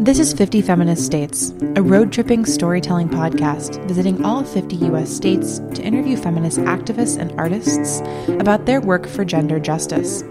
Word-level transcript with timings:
This 0.00 0.18
is 0.18 0.32
50 0.32 0.62
Feminist 0.62 1.04
States, 1.04 1.52
a 1.76 1.82
road 1.82 2.12
tripping 2.12 2.44
storytelling 2.44 3.08
podcast 3.08 3.86
visiting 3.86 4.24
all 4.24 4.42
50 4.42 4.76
U.S. 4.76 5.14
states 5.14 5.60
to 5.74 5.82
interview 5.82 6.16
feminist 6.16 6.58
activists 6.58 7.16
and 7.16 7.38
artists 7.38 8.00
about 8.40 8.66
their 8.66 8.80
work 8.80 9.06
for 9.06 9.24
gender 9.24 9.60
justice. 9.60 10.22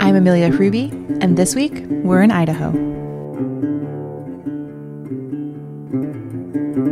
I'm 0.00 0.16
Amelia 0.16 0.50
Hruby, 0.50 0.90
and 1.22 1.36
this 1.36 1.54
week 1.54 1.84
we're 1.86 2.22
in 2.22 2.32
Idaho. 2.32 2.72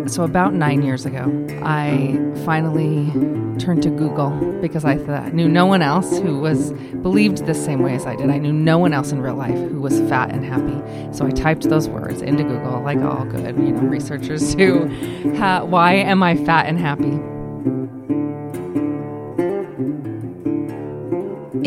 So, 0.07 0.23
about 0.23 0.55
nine 0.55 0.83
years 0.83 1.07
ago, 1.07 1.27
I 1.65 2.17
finally 2.45 3.11
turned 3.59 3.83
to 3.83 3.91
Google 3.91 4.31
because 4.61 4.85
I 4.85 4.95
knew 5.31 5.49
no 5.49 5.67
one 5.67 5.83
else 5.83 6.19
who 6.19 6.39
was 6.41 6.73
believed 7.03 7.47
the 7.47 7.55
same 7.55 7.83
way 7.83 7.95
as 7.95 8.07
I 8.07 8.17
did. 8.17 8.31
I 8.31 8.39
knew 8.39 8.53
no 8.53 8.79
one 8.79 8.93
else 8.93 9.13
in 9.13 9.21
real 9.21 9.35
life 9.35 9.57
who 9.57 9.81
was 9.81 10.01
fat 10.09 10.31
and 10.31 10.45
happy. 10.45 11.15
So 11.17 11.27
I 11.27 11.31
typed 11.31 11.69
those 11.69 11.89
words 11.89 12.23
into 12.23 12.43
Google, 12.43 12.81
like 12.83 12.99
all 12.99 13.25
good, 13.25 13.57
you 13.57 13.73
know, 13.73 13.83
researchers 13.83 14.55
do. 14.55 14.81
why 15.67 15.95
am 15.95 16.23
I 16.23 16.37
fat 16.37 16.67
and 16.67 16.79
happy? 16.79 17.21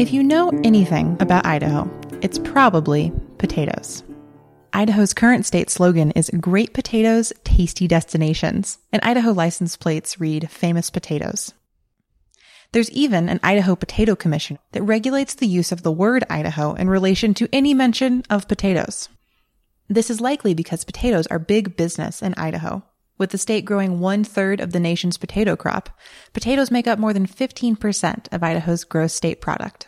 If 0.02 0.14
you 0.14 0.22
know 0.22 0.52
anything 0.64 1.18
about 1.20 1.46
Idaho, 1.46 1.90
it's 2.22 2.40
probably 2.40 3.12
potatoes. 3.40 4.04
Idaho's 4.74 5.14
current 5.14 5.46
state 5.46 5.72
slogan 5.72 6.12
is 6.12 6.30
Great 6.40 6.74
Potatoes, 6.74 7.34
Tasty 7.44 7.88
Destinations, 7.88 8.78
and 8.92 9.02
Idaho 9.02 9.32
license 9.32 9.76
plates 9.76 10.20
read 10.20 10.52
Famous 10.52 10.92
Potatoes. 10.92 11.54
There's 12.72 12.92
even 12.92 13.30
an 13.30 13.40
Idaho 13.44 13.76
Potato 13.76 14.16
Commission 14.16 14.60
that 14.74 14.84
regulates 14.84 15.34
the 15.34 15.48
use 15.48 15.72
of 15.72 15.84
the 15.84 15.92
word 15.92 16.26
Idaho 16.30 16.74
in 16.74 16.90
relation 16.90 17.34
to 17.36 17.50
any 17.54 17.74
mention 17.74 18.24
of 18.30 18.48
potatoes. 18.48 19.10
This 19.88 20.10
is 20.10 20.20
likely 20.20 20.54
because 20.54 20.84
potatoes 20.84 21.28
are 21.28 21.40
big 21.40 21.78
business 21.78 22.22
in 22.22 22.34
Idaho. 22.36 22.84
With 23.18 23.32
the 23.32 23.38
state 23.38 23.66
growing 23.66 24.00
one 24.00 24.24
third 24.24 24.60
of 24.60 24.74
the 24.74 24.80
nation's 24.80 25.18
potato 25.18 25.56
crop, 25.56 25.90
potatoes 26.34 26.70
make 26.70 26.88
up 26.88 27.00
more 27.00 27.14
than 27.14 27.26
15% 27.26 28.28
of 28.32 28.44
Idaho's 28.44 28.84
gross 28.84 29.14
state 29.14 29.42
product. 29.42 29.88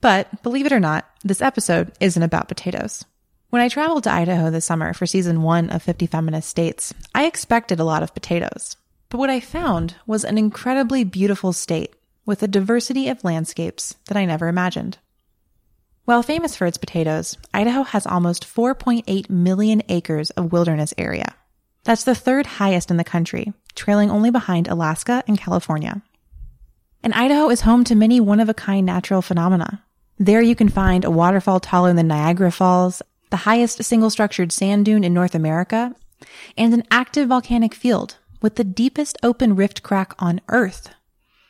But 0.00 0.42
believe 0.42 0.66
it 0.66 0.72
or 0.72 0.80
not, 0.80 1.08
this 1.22 1.40
episode 1.40 1.92
isn't 2.00 2.22
about 2.22 2.48
potatoes. 2.48 3.04
When 3.50 3.62
I 3.62 3.68
traveled 3.68 4.04
to 4.04 4.12
Idaho 4.12 4.50
this 4.50 4.64
summer 4.64 4.92
for 4.92 5.06
season 5.06 5.42
one 5.42 5.70
of 5.70 5.82
50 5.82 6.06
Feminist 6.06 6.48
States, 6.48 6.92
I 7.14 7.26
expected 7.26 7.80
a 7.80 7.84
lot 7.84 8.02
of 8.02 8.14
potatoes. 8.14 8.76
But 9.08 9.18
what 9.18 9.30
I 9.30 9.40
found 9.40 9.96
was 10.06 10.24
an 10.24 10.38
incredibly 10.38 11.04
beautiful 11.04 11.52
state 11.52 11.94
with 12.30 12.44
a 12.44 12.46
diversity 12.46 13.08
of 13.08 13.24
landscapes 13.24 13.96
that 14.06 14.16
I 14.16 14.24
never 14.24 14.46
imagined. 14.46 14.98
While 16.04 16.22
famous 16.22 16.54
for 16.54 16.64
its 16.64 16.78
potatoes, 16.78 17.36
Idaho 17.52 17.82
has 17.82 18.06
almost 18.06 18.46
4.8 18.46 19.28
million 19.28 19.82
acres 19.88 20.30
of 20.30 20.52
wilderness 20.52 20.94
area. 20.96 21.34
That's 21.82 22.04
the 22.04 22.14
third 22.14 22.46
highest 22.46 22.88
in 22.88 22.98
the 22.98 23.02
country, 23.02 23.52
trailing 23.74 24.12
only 24.12 24.30
behind 24.30 24.68
Alaska 24.68 25.24
and 25.26 25.40
California. 25.40 26.02
And 27.02 27.12
Idaho 27.14 27.50
is 27.50 27.62
home 27.62 27.82
to 27.82 27.96
many 27.96 28.20
one 28.20 28.38
of 28.38 28.48
a 28.48 28.54
kind 28.54 28.86
natural 28.86 29.22
phenomena. 29.22 29.82
There 30.16 30.40
you 30.40 30.54
can 30.54 30.68
find 30.68 31.04
a 31.04 31.10
waterfall 31.10 31.58
taller 31.58 31.92
than 31.94 32.06
Niagara 32.06 32.52
Falls, 32.52 33.02
the 33.30 33.38
highest 33.38 33.82
single 33.82 34.08
structured 34.08 34.52
sand 34.52 34.84
dune 34.84 35.02
in 35.02 35.12
North 35.12 35.34
America, 35.34 35.96
and 36.56 36.72
an 36.74 36.84
active 36.92 37.26
volcanic 37.26 37.74
field 37.74 38.18
with 38.40 38.54
the 38.54 38.62
deepest 38.62 39.18
open 39.20 39.56
rift 39.56 39.82
crack 39.82 40.14
on 40.20 40.40
Earth. 40.46 40.94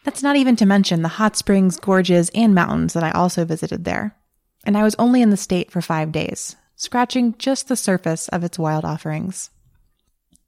That's 0.04 0.22
not 0.22 0.36
even 0.36 0.56
to 0.56 0.66
mention 0.66 1.02
the 1.02 1.08
hot 1.08 1.36
springs, 1.36 1.78
gorges, 1.78 2.30
and 2.34 2.54
mountains 2.54 2.94
that 2.94 3.04
I 3.04 3.10
also 3.10 3.44
visited 3.44 3.84
there. 3.84 4.16
And 4.64 4.76
I 4.76 4.82
was 4.82 4.94
only 4.98 5.22
in 5.22 5.30
the 5.30 5.36
state 5.36 5.70
for 5.70 5.82
five 5.82 6.12
days, 6.12 6.56
scratching 6.76 7.34
just 7.38 7.68
the 7.68 7.76
surface 7.76 8.28
of 8.28 8.42
its 8.42 8.58
wild 8.58 8.84
offerings. 8.84 9.50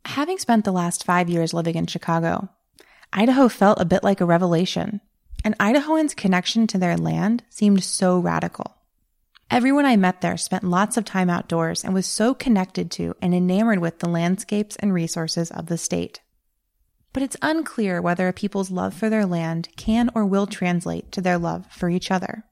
Having 0.06 0.38
spent 0.38 0.64
the 0.64 0.72
last 0.72 1.04
five 1.04 1.28
years 1.28 1.54
living 1.54 1.76
in 1.76 1.86
Chicago, 1.86 2.48
Idaho 3.12 3.48
felt 3.48 3.80
a 3.80 3.84
bit 3.84 4.02
like 4.02 4.20
a 4.20 4.26
revelation, 4.26 5.00
and 5.44 5.56
Idahoans' 5.58 6.16
connection 6.16 6.66
to 6.69 6.78
their 6.78 6.96
land 6.96 7.44
seemed 7.50 7.84
so 7.84 8.19
radical. 8.19 8.76
Everyone 9.50 9.84
I 9.84 9.96
met 9.96 10.22
there 10.22 10.38
spent 10.38 10.64
lots 10.64 10.96
of 10.96 11.04
time 11.04 11.28
outdoors 11.28 11.84
and 11.84 11.92
was 11.92 12.06
so 12.06 12.32
connected 12.32 12.90
to 12.92 13.14
and 13.20 13.34
enamored 13.34 13.80
with 13.80 13.98
the 13.98 14.08
landscapes 14.08 14.76
and 14.76 14.94
resources 14.94 15.50
of 15.50 15.66
the 15.66 15.76
state. 15.76 16.20
But 17.12 17.22
it's 17.22 17.36
unclear 17.42 18.00
whether 18.00 18.28
a 18.28 18.32
people's 18.32 18.70
love 18.70 18.94
for 18.94 19.10
their 19.10 19.26
land 19.26 19.68
can 19.76 20.10
or 20.14 20.24
will 20.24 20.46
translate 20.46 21.12
to 21.12 21.20
their 21.20 21.38
love 21.38 21.66
for 21.70 21.90
each 21.90 22.10
other. 22.10 22.44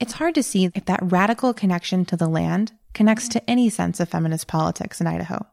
It's 0.00 0.14
hard 0.14 0.34
to 0.36 0.42
see 0.42 0.70
if 0.74 0.84
that 0.86 1.00
radical 1.02 1.52
connection 1.54 2.04
to 2.06 2.16
the 2.16 2.28
land 2.28 2.72
connects 2.94 3.28
to 3.28 3.50
any 3.50 3.68
sense 3.68 4.00
of 4.00 4.08
feminist 4.08 4.48
politics 4.48 5.00
in 5.00 5.06
Idaho. 5.06 5.46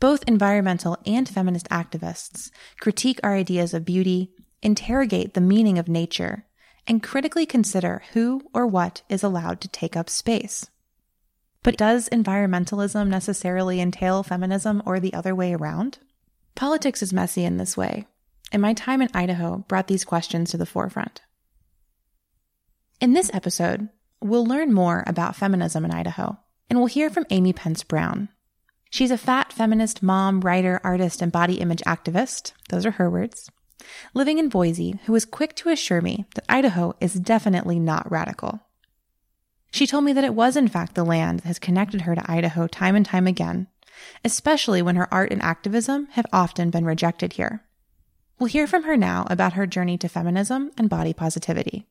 Both 0.00 0.24
environmental 0.26 0.98
and 1.06 1.28
feminist 1.28 1.68
activists 1.68 2.50
critique 2.80 3.20
our 3.22 3.34
ideas 3.34 3.72
of 3.72 3.84
beauty, 3.84 4.32
interrogate 4.62 5.34
the 5.34 5.40
meaning 5.40 5.78
of 5.78 5.88
nature, 5.88 6.46
and 6.86 7.02
critically 7.02 7.46
consider 7.46 8.02
who 8.12 8.42
or 8.52 8.66
what 8.66 9.02
is 9.08 9.22
allowed 9.22 9.60
to 9.62 9.68
take 9.68 9.96
up 9.96 10.10
space. 10.10 10.68
But 11.62 11.78
does 11.78 12.08
environmentalism 12.10 13.08
necessarily 13.08 13.80
entail 13.80 14.22
feminism 14.22 14.82
or 14.84 15.00
the 15.00 15.14
other 15.14 15.34
way 15.34 15.54
around? 15.54 15.98
Politics 16.54 17.02
is 17.02 17.12
messy 17.12 17.44
in 17.44 17.56
this 17.56 17.76
way, 17.76 18.06
and 18.52 18.62
my 18.62 18.72
time 18.72 19.02
in 19.02 19.08
Idaho 19.12 19.64
brought 19.68 19.88
these 19.88 20.04
questions 20.04 20.50
to 20.50 20.56
the 20.56 20.66
forefront. 20.66 21.20
In 23.00 23.12
this 23.12 23.30
episode, 23.34 23.88
we'll 24.20 24.46
learn 24.46 24.72
more 24.72 25.04
about 25.06 25.36
feminism 25.36 25.84
in 25.84 25.90
Idaho, 25.90 26.38
and 26.70 26.78
we'll 26.78 26.86
hear 26.86 27.10
from 27.10 27.26
Amy 27.30 27.52
Pence 27.52 27.82
Brown. 27.82 28.28
She's 28.90 29.10
a 29.10 29.18
fat 29.18 29.52
feminist 29.52 30.02
mom, 30.02 30.40
writer, 30.40 30.80
artist, 30.84 31.20
and 31.20 31.32
body 31.32 31.54
image 31.54 31.82
activist. 31.86 32.52
Those 32.68 32.86
are 32.86 32.92
her 32.92 33.10
words 33.10 33.50
living 34.12 34.38
in 34.38 34.48
Boise, 34.48 34.98
who 35.04 35.12
was 35.12 35.24
quick 35.24 35.54
to 35.56 35.68
assure 35.68 36.00
me 36.00 36.24
that 36.34 36.44
Idaho 36.48 36.94
is 37.00 37.14
definitely 37.14 37.78
not 37.78 38.10
radical. 38.10 38.60
She 39.70 39.86
told 39.86 40.04
me 40.04 40.12
that 40.12 40.24
it 40.24 40.34
was, 40.34 40.56
in 40.56 40.68
fact, 40.68 40.94
the 40.94 41.04
land 41.04 41.40
that 41.40 41.48
has 41.48 41.58
connected 41.58 42.02
her 42.02 42.14
to 42.14 42.30
Idaho 42.30 42.66
time 42.66 42.94
and 42.94 43.04
time 43.04 43.26
again, 43.26 43.66
especially 44.24 44.82
when 44.82 44.96
her 44.96 45.12
art 45.12 45.32
and 45.32 45.42
activism 45.42 46.06
have 46.12 46.26
often 46.32 46.70
been 46.70 46.84
rejected 46.84 47.34
here. 47.34 47.62
We'll 48.38 48.48
hear 48.48 48.66
from 48.66 48.82
her 48.84 48.96
now 48.96 49.26
about 49.30 49.52
her 49.52 49.66
journey 49.66 49.96
to 49.98 50.08
feminism 50.08 50.72
and 50.76 50.90
body 50.90 51.12
positivity. 51.12 51.86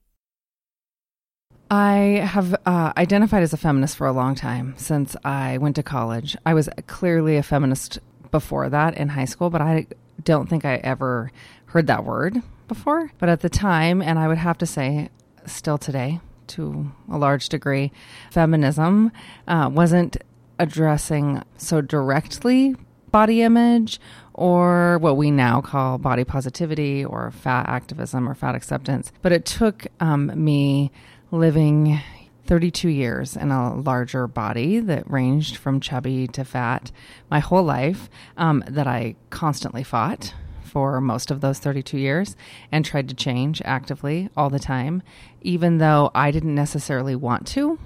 I 1.72 2.22
have 2.24 2.56
uh, 2.66 2.94
identified 2.98 3.44
as 3.44 3.54
a 3.54 3.58
feminist 3.58 3.96
for 3.98 4.06
a 4.06 4.12
long 4.12 4.36
time 4.36 4.76
since 4.78 5.16
I 5.24 5.58
went 5.58 5.76
to 5.78 5.84
college. 5.84 6.38
I 6.46 6.54
was 6.54 6.70
clearly 6.88 7.38
a 7.38 7.44
feminist 7.44 8.00
before 8.30 8.70
that 8.70 8.96
in 8.96 9.10
high 9.10 9.26
school, 9.26 9.50
but 9.50 9.62
I 9.62 9.88
don't 10.24 10.50
think 10.50 10.66
I 10.66 10.76
ever 10.76 11.32
heard 11.68 11.88
that 11.88 12.04
word 12.04 12.42
before. 12.68 13.12
But 13.18 13.30
at 13.30 13.40
the 13.40 13.50
time, 13.50 14.02
and 14.02 14.20
I 14.20 14.28
would 14.28 14.38
have 14.38 14.58
to 14.60 14.66
say 14.66 15.10
still 15.46 15.78
today 15.78 16.20
to 16.48 16.92
a 17.10 17.18
large 17.18 17.50
degree, 17.50 17.92
feminism 18.30 19.12
uh, 19.48 19.70
wasn't 19.72 20.18
addressing 20.64 21.44
so 21.58 21.82
directly 21.82 22.76
body 23.12 23.44
image 23.44 24.00
or 24.34 24.98
what 24.98 25.18
we 25.18 25.30
now 25.30 25.62
call 25.62 25.98
body 26.00 26.24
positivity 26.24 27.06
or 27.06 27.30
fat 27.30 27.70
activism 27.70 28.28
or 28.28 28.34
fat 28.34 28.56
acceptance. 28.56 29.12
But 29.22 29.32
it 29.32 29.46
took 29.46 29.86
um, 30.00 30.32
me 30.44 30.92
living 31.32 32.02
32 32.46 32.90
years 32.90 33.38
in 33.38 33.52
a 33.52 33.76
larger 33.76 34.28
body 34.28 34.80
that 34.80 35.10
ranged 35.10 35.58
from 35.58 35.80
chubby 35.80 36.28
to 36.28 36.44
fat 36.44 36.92
my 37.30 37.40
whole 37.40 37.64
life 37.64 38.10
um, 38.38 38.64
that 38.68 38.88
I 38.88 39.16
constantly 39.30 39.84
fought 39.84 40.34
for 40.64 41.00
most 41.00 41.30
of 41.30 41.42
those 41.42 41.60
32 41.60 42.00
years 42.00 42.36
and 42.72 42.84
tried 42.84 43.08
to 43.10 43.16
change 43.16 43.62
actively 43.64 44.30
all 44.36 44.50
the 44.50 44.60
time. 44.60 45.04
Even 45.42 45.78
though 45.78 46.10
I 46.16 46.32
didn't 46.32 46.56
necessarily 46.56 47.16
want 47.16 47.46
to, 47.50 47.78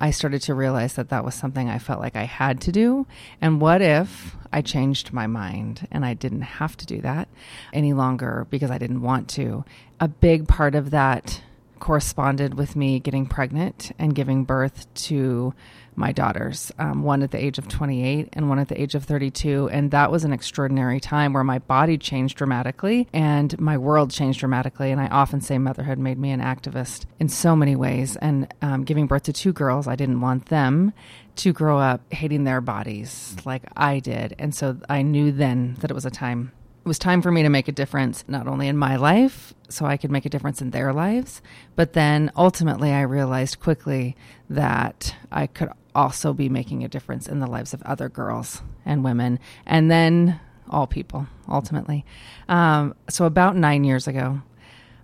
I 0.00 0.10
started 0.10 0.42
to 0.42 0.54
realize 0.54 0.94
that 0.94 1.08
that 1.08 1.24
was 1.24 1.34
something 1.34 1.68
I 1.68 1.78
felt 1.78 2.00
like 2.00 2.16
I 2.16 2.24
had 2.24 2.60
to 2.62 2.72
do. 2.72 3.06
And 3.40 3.60
what 3.60 3.82
if 3.82 4.36
I 4.52 4.62
changed 4.62 5.12
my 5.12 5.26
mind 5.26 5.88
and 5.90 6.04
I 6.04 6.14
didn't 6.14 6.42
have 6.42 6.76
to 6.78 6.86
do 6.86 7.00
that 7.00 7.28
any 7.72 7.92
longer 7.92 8.46
because 8.50 8.70
I 8.70 8.78
didn't 8.78 9.02
want 9.02 9.28
to? 9.30 9.64
A 10.00 10.08
big 10.08 10.46
part 10.46 10.74
of 10.74 10.90
that 10.90 11.42
corresponded 11.80 12.54
with 12.54 12.76
me 12.76 12.98
getting 13.00 13.26
pregnant 13.26 13.92
and 13.98 14.14
giving 14.14 14.44
birth 14.44 14.92
to 14.94 15.54
my 15.98 16.12
daughters, 16.12 16.72
um, 16.78 17.02
one 17.02 17.22
at 17.22 17.32
the 17.32 17.44
age 17.44 17.58
of 17.58 17.68
28 17.68 18.28
and 18.32 18.48
one 18.48 18.58
at 18.58 18.68
the 18.68 18.80
age 18.80 18.94
of 18.94 19.04
32. 19.04 19.68
And 19.70 19.90
that 19.90 20.10
was 20.10 20.24
an 20.24 20.32
extraordinary 20.32 21.00
time 21.00 21.32
where 21.32 21.44
my 21.44 21.58
body 21.58 21.98
changed 21.98 22.38
dramatically 22.38 23.08
and 23.12 23.58
my 23.60 23.76
world 23.76 24.10
changed 24.10 24.40
dramatically. 24.40 24.90
And 24.92 25.00
I 25.00 25.08
often 25.08 25.40
say 25.40 25.58
motherhood 25.58 25.98
made 25.98 26.18
me 26.18 26.30
an 26.30 26.40
activist 26.40 27.04
in 27.18 27.28
so 27.28 27.56
many 27.56 27.76
ways. 27.76 28.16
And 28.16 28.52
um, 28.62 28.84
giving 28.84 29.06
birth 29.06 29.24
to 29.24 29.32
two 29.32 29.52
girls, 29.52 29.88
I 29.88 29.96
didn't 29.96 30.20
want 30.20 30.46
them 30.46 30.92
to 31.36 31.52
grow 31.52 31.78
up 31.78 32.00
hating 32.12 32.44
their 32.44 32.60
bodies 32.60 33.36
like 33.44 33.62
I 33.76 33.98
did. 33.98 34.34
And 34.38 34.54
so 34.54 34.78
I 34.88 35.02
knew 35.02 35.32
then 35.32 35.76
that 35.80 35.90
it 35.90 35.94
was 35.94 36.06
a 36.06 36.10
time 36.10 36.52
it 36.84 36.88
was 36.88 36.98
time 36.98 37.20
for 37.20 37.30
me 37.30 37.42
to 37.42 37.50
make 37.50 37.68
a 37.68 37.72
difference, 37.72 38.24
not 38.28 38.46
only 38.46 38.66
in 38.66 38.78
my 38.78 38.96
life, 38.96 39.52
so 39.68 39.84
I 39.84 39.98
could 39.98 40.10
make 40.10 40.24
a 40.24 40.30
difference 40.30 40.62
in 40.62 40.70
their 40.70 40.94
lives, 40.94 41.42
but 41.76 41.92
then 41.92 42.32
ultimately 42.34 42.92
I 42.92 43.02
realized 43.02 43.60
quickly 43.60 44.16
that 44.48 45.14
I 45.30 45.48
could 45.48 45.68
also 45.98 46.32
be 46.32 46.48
making 46.48 46.84
a 46.84 46.88
difference 46.88 47.26
in 47.26 47.40
the 47.40 47.46
lives 47.46 47.74
of 47.74 47.82
other 47.82 48.08
girls 48.08 48.62
and 48.86 49.02
women, 49.02 49.40
and 49.66 49.90
then 49.90 50.38
all 50.70 50.86
people 50.86 51.26
ultimately. 51.48 52.04
Um, 52.48 52.94
so, 53.08 53.24
about 53.24 53.56
nine 53.56 53.82
years 53.82 54.06
ago, 54.06 54.40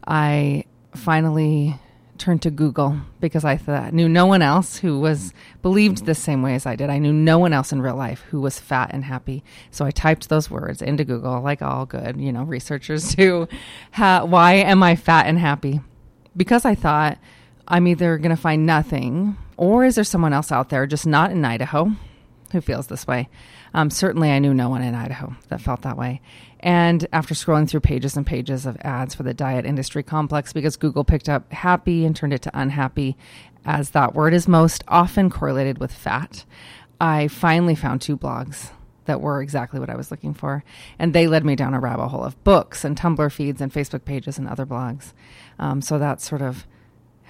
I 0.07 0.65
finally 0.95 1.81
turned 2.17 2.43
to 2.43 2.51
Google 2.51 2.97
because 3.21 3.45
I 3.45 3.57
thought, 3.57 3.93
knew 3.93 4.09
no 4.09 4.27
one 4.27 4.41
else 4.41 4.77
who 4.77 5.01
was 5.01 5.35
believed 5.63 6.07
the 6.07 6.15
same 6.15 6.43
way 6.43 6.55
as 6.55 6.65
I 6.65 6.77
did. 6.77 6.89
I 6.89 6.99
knew 6.99 7.13
no 7.13 7.41
one 7.41 7.53
else 7.53 7.73
in 7.73 7.83
real 7.83 7.97
life 7.97 8.21
who 8.31 8.41
was 8.41 8.61
fat 8.61 8.91
and 8.93 9.05
happy. 9.05 9.43
So 9.73 9.85
I 9.85 9.91
typed 9.91 10.29
those 10.29 10.49
words 10.49 10.81
into 10.81 11.05
Google, 11.05 11.41
like 11.41 11.61
all 11.61 11.87
good, 11.87 12.17
you 12.21 12.33
know, 12.33 12.45
researchers 12.45 13.15
do. 13.17 13.49
why 13.97 14.53
am 14.55 14.85
I 14.85 14.95
fat 14.95 15.27
and 15.27 15.41
happy? 15.41 15.81
Because 16.37 16.65
I 16.65 16.77
thought 16.77 17.19
I'm 17.67 17.87
either 17.87 18.19
going 18.19 18.35
to 18.35 18.41
find 18.41 18.67
nothing, 18.67 19.37
or 19.57 19.85
is 19.85 19.95
there 19.95 20.05
someone 20.05 20.33
else 20.33 20.53
out 20.53 20.69
there, 20.69 20.87
just 20.87 21.07
not 21.07 21.31
in 21.31 21.45
Idaho, 21.45 21.93
who 22.53 22.61
feels 22.61 22.89
this 22.89 23.07
way? 23.07 23.29
Um, 23.73 23.91
certainly, 23.91 24.31
I 24.31 24.39
knew 24.39 24.55
no 24.55 24.69
one 24.69 24.83
in 24.83 24.95
Idaho 24.95 25.35
that 25.49 25.61
felt 25.61 25.83
that 25.83 25.97
way. 25.97 26.21
And 26.61 27.07
after 27.13 27.35
scrolling 27.35 27.69
through 27.69 27.81
pages 27.81 28.17
and 28.17 28.27
pages 28.27 28.67
of 28.67 28.77
ads 28.81 29.15
for 29.15 29.23
the 29.23 29.35
diet 29.35 29.67
industry 29.67 30.03
complex, 30.03 30.53
because 30.53 30.77
Google 30.77 31.05
picked 31.05 31.29
up 31.29 31.53
happy 31.53 32.05
and 32.05 32.15
turned 32.15 32.33
it 32.33 32.43
to 32.43 32.59
unhappy, 32.59 33.17
as 33.65 33.91
that 33.91 34.15
word 34.15 34.35
is 34.35 34.47
most 34.47 34.85
often 34.87 35.31
correlated 35.31 35.79
with 35.79 35.93
fat, 35.93 36.45
I 37.01 37.29
finally 37.29 37.75
found 37.75 38.01
two 38.01 38.17
blogs 38.17 38.71
that 39.07 39.21
were 39.21 39.43
exactly 39.43 39.81
what 39.81 39.91
I 39.91 39.97
was 39.97 40.11
looking 40.11 40.35
for. 40.35 40.65
And 40.99 41.13
they 41.13 41.27
led 41.27 41.45
me 41.45 41.57
down 41.57 41.75
a 41.75 41.81
rabbit 41.81 42.09
hole 42.09 42.25
of 42.25 42.43
books 42.45 42.85
and 42.85 42.97
Tumblr 42.97 43.33
feeds 43.33 43.61
and 43.61 43.73
Facebook 43.73 44.05
pages 44.05 44.39
and 44.39 44.49
other 44.49 44.65
blogs. 44.65 45.13
Um, 45.59 45.83
so 45.83 45.99
that's 45.99 46.27
sort 46.27 46.43
of 46.43 46.67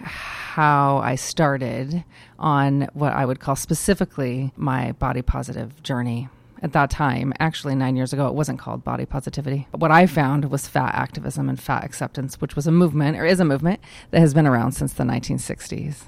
how 0.05 0.99
I 0.99 1.15
started 1.17 2.05
on 2.39 2.89
what 2.93 3.13
I 3.13 3.25
would 3.25 3.41
call 3.41 3.57
specifically 3.57 4.53
my 4.57 4.93
body 4.93 5.23
positive 5.23 5.83
journey 5.83 6.29
at 6.65 6.73
that 6.73 6.89
time, 6.89 7.35
actually 7.39 7.75
nine 7.75 7.95
years 7.95 8.15
ago, 8.15 8.27
it 8.27 8.35
wasn't 8.35 8.59
called 8.59 8.83
body 8.83 9.05
positivity. 9.05 9.69
But 9.71 9.81
What 9.81 9.91
I 9.91 10.07
found 10.07 10.51
was 10.51 10.67
fat 10.67 10.95
activism 10.95 11.51
and 11.51 11.61
fat 11.61 11.85
acceptance, 11.85 12.41
which 12.41 12.57
was 12.57 12.67
a 12.67 12.73
movement 12.73 13.19
or 13.19 13.27
is 13.27 13.39
a 13.39 13.45
movement 13.45 13.81
that 14.13 14.21
has 14.21 14.33
been 14.33 14.47
around 14.47 14.73
since 14.73 14.95
the 14.95 15.05
1960s. 15.05 16.05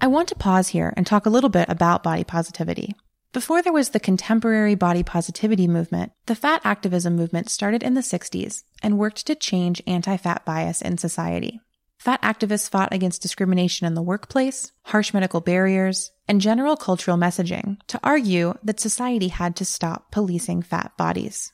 I 0.00 0.08
want 0.08 0.28
to 0.28 0.34
pause 0.34 0.68
here 0.68 0.92
and 0.96 1.06
talk 1.06 1.24
a 1.24 1.30
little 1.30 1.50
bit 1.50 1.68
about 1.68 2.02
body 2.02 2.24
positivity. 2.24 2.96
Before 3.32 3.62
there 3.62 3.72
was 3.72 3.90
the 3.90 4.00
contemporary 4.00 4.74
body 4.74 5.04
positivity 5.04 5.68
movement, 5.68 6.10
the 6.26 6.34
fat 6.34 6.60
activism 6.64 7.14
movement 7.14 7.48
started 7.48 7.84
in 7.84 7.94
the 7.94 8.00
60s 8.00 8.64
and 8.82 8.98
worked 8.98 9.24
to 9.26 9.36
change 9.36 9.80
anti 9.86 10.16
fat 10.16 10.44
bias 10.44 10.82
in 10.82 10.98
society. 10.98 11.60
Fat 12.02 12.20
activists 12.22 12.68
fought 12.68 12.92
against 12.92 13.22
discrimination 13.22 13.86
in 13.86 13.94
the 13.94 14.02
workplace, 14.02 14.72
harsh 14.86 15.14
medical 15.14 15.40
barriers, 15.40 16.10
and 16.26 16.40
general 16.40 16.76
cultural 16.76 17.16
messaging 17.16 17.76
to 17.86 18.00
argue 18.02 18.54
that 18.64 18.80
society 18.80 19.28
had 19.28 19.54
to 19.54 19.64
stop 19.64 20.10
policing 20.10 20.62
fat 20.62 20.90
bodies. 20.98 21.52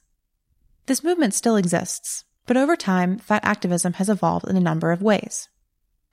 This 0.86 1.04
movement 1.04 1.34
still 1.34 1.56
exists, 1.56 2.24
but 2.46 2.56
over 2.56 2.76
time, 2.76 3.18
fat 3.18 3.44
activism 3.44 3.92
has 3.92 4.08
evolved 4.08 4.48
in 4.48 4.56
a 4.56 4.60
number 4.60 4.90
of 4.90 5.02
ways. 5.02 5.50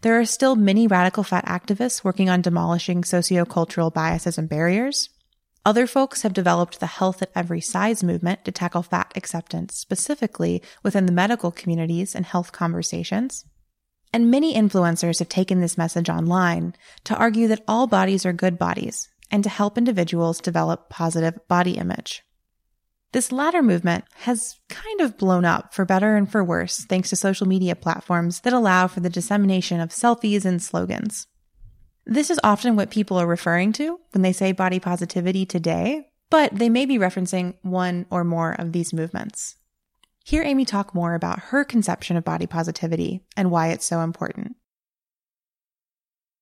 There 0.02 0.20
are 0.20 0.26
still 0.26 0.58
many 0.58 0.86
radical 0.86 1.24
fat 1.24 1.46
activists 1.46 2.04
working 2.04 2.30
on 2.30 2.42
demolishing 2.42 3.04
sociocultural 3.04 3.94
biases 3.94 4.38
and 4.38 4.50
barriers. 4.50 5.10
Other 5.66 5.88
folks 5.88 6.24
have 6.24 6.34
developed 6.34 6.82
the 6.82 6.88
health 6.88 7.22
at 7.22 7.32
every 7.36 7.62
size 7.62 8.04
movement 8.04 8.44
to 8.44 8.52
tackle 8.52 8.84
fat 8.84 9.14
acceptance 9.16 9.78
specifically 9.78 10.62
within 10.84 11.06
the 11.06 11.14
medical 11.14 11.52
communities 11.52 12.14
and 12.14 12.26
health 12.26 12.52
conversations. 12.52 13.46
And 14.16 14.32
many 14.32 14.54
influencers 14.54 15.20
have 15.20 15.28
taken 15.28 15.60
this 15.60 15.78
message 15.78 16.08
online 16.08 16.74
to 17.04 17.18
argue 17.18 17.50
that 17.50 17.66
all 17.68 17.86
bodies 17.86 18.26
are 18.26 18.32
good 18.32 18.58
bodies 18.58 19.10
and 19.30 19.44
to 19.44 19.50
help 19.50 19.78
individuals 19.78 20.40
develop 20.40 20.88
positive 20.88 21.38
body 21.50 21.74
image. 21.74 22.24
This 23.12 23.34
latter 23.34 23.62
movement 23.62 24.06
has 24.20 24.56
kind 24.70 25.02
of 25.02 25.18
blown 25.18 25.44
up 25.44 25.74
for 25.74 25.84
better 25.84 26.16
and 26.16 26.32
for 26.32 26.46
worse 26.46 26.86
thanks 26.86 27.10
to 27.10 27.18
social 27.18 27.46
media 27.46 27.76
platforms 27.76 28.40
that 28.40 28.54
allow 28.54 28.88
for 28.88 29.02
the 29.02 29.10
dissemination 29.10 29.82
of 29.82 29.90
selfies 29.90 30.46
and 30.46 30.64
slogans. 30.64 31.28
This 32.06 32.30
is 32.30 32.40
often 32.42 32.78
what 32.78 32.92
people 32.92 33.18
are 33.18 33.28
referring 33.28 33.74
to 33.74 34.00
when 34.14 34.22
they 34.22 34.32
say 34.32 34.54
body 34.54 34.80
positivity 34.80 35.46
today, 35.46 36.08
but 36.30 36.56
they 36.56 36.70
may 36.70 36.86
be 36.86 36.98
referencing 36.98 37.56
one 37.64 38.06
or 38.10 38.24
more 38.24 38.54
of 38.54 38.72
these 38.72 38.94
movements. 38.94 39.58
Hear 40.28 40.42
Amy 40.42 40.66
talk 40.66 40.96
more 40.96 41.14
about 41.14 41.38
her 41.38 41.64
conception 41.64 42.18
of 42.18 42.24
body 42.24 42.48
positivity 42.48 43.22
and 43.38 43.52
why 43.52 43.68
it's 43.68 43.86
so 43.86 44.02
important. 44.02 44.56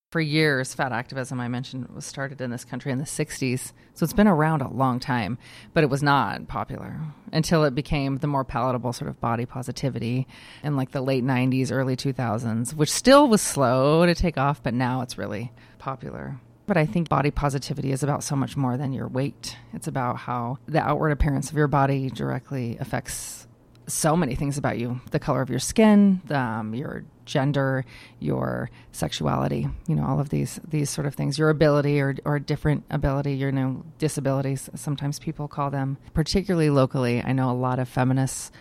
For 0.10 0.22
years, 0.22 0.74
fat 0.74 0.94
activism, 0.94 1.42
I 1.42 1.50
mentioned, 1.50 1.90
was 1.90 2.06
started 2.06 2.40
in 2.40 2.50
this 2.50 2.64
country 2.64 2.94
in 2.94 2.98
the 2.98 3.04
60s. 3.04 3.74
So 3.94 4.06
it's 4.06 4.14
been 4.14 4.26
around 4.26 4.62
a 4.62 4.72
long 4.72 5.02
time, 5.02 5.38
but 5.74 5.84
it 5.84 5.90
was 5.90 6.02
not 6.02 6.48
popular 6.48 6.98
until 7.34 7.66
it 7.66 7.76
became 7.76 8.20
the 8.20 8.28
more 8.28 8.46
palatable 8.46 8.94
sort 8.94 9.10
of 9.10 9.20
body 9.20 9.46
positivity 9.46 10.28
in 10.64 10.78
like 10.78 10.92
the 10.92 11.02
late 11.02 11.26
90s, 11.26 11.70
early 11.70 11.98
2000s, 11.98 12.74
which 12.74 12.90
still 12.90 13.28
was 13.28 13.42
slow 13.42 14.06
to 14.06 14.16
take 14.16 14.38
off, 14.38 14.64
but 14.64 14.74
now 14.74 15.02
it's 15.02 15.18
really 15.18 15.52
popular. 15.78 16.40
But 16.68 16.78
I 16.78 16.86
think 16.86 17.10
body 17.10 17.32
positivity 17.32 17.92
is 17.92 18.02
about 18.02 18.24
so 18.24 18.38
much 18.38 18.56
more 18.56 18.78
than 18.78 18.94
your 18.94 19.10
weight. 19.10 19.58
It's 19.74 19.88
about 19.90 20.20
how 20.20 20.60
the 20.68 20.80
outward 20.80 21.12
appearance 21.12 21.52
of 21.52 21.58
your 21.58 21.68
body 21.68 22.10
directly 22.10 22.78
affects 22.80 23.46
so 23.88 24.16
many 24.16 24.36
things 24.36 24.58
about 24.58 24.78
you. 24.78 25.02
The 25.12 25.20
color 25.20 25.42
of 25.42 25.50
your 25.50 25.60
skin 25.60 26.22
um, 26.30 26.74
your 26.74 27.04
gender 27.26 27.86
your 28.20 28.70
sexuality 28.92 29.66
you 29.88 29.96
know 29.96 30.06
all 30.06 30.20
of 30.20 30.28
these 30.28 30.60
these 30.68 30.90
sort 30.90 31.08
of 31.08 31.16
things. 31.16 31.38
Your 31.38 31.50
ability 31.50 32.00
or, 32.02 32.16
or 32.26 32.40
different 32.40 32.84
ability 32.90 33.36
you 33.36 33.52
know 33.52 33.84
disabilities 33.98 34.70
sometimes 34.76 35.20
people 35.20 35.48
call 35.48 35.70
them. 35.70 35.98
Particularly 36.14 36.70
locally 36.70 37.22
i 37.24 37.32
know 37.32 37.50
a 37.50 37.54
lot 37.54 37.80
of 37.80 37.88
feminists 37.88 38.52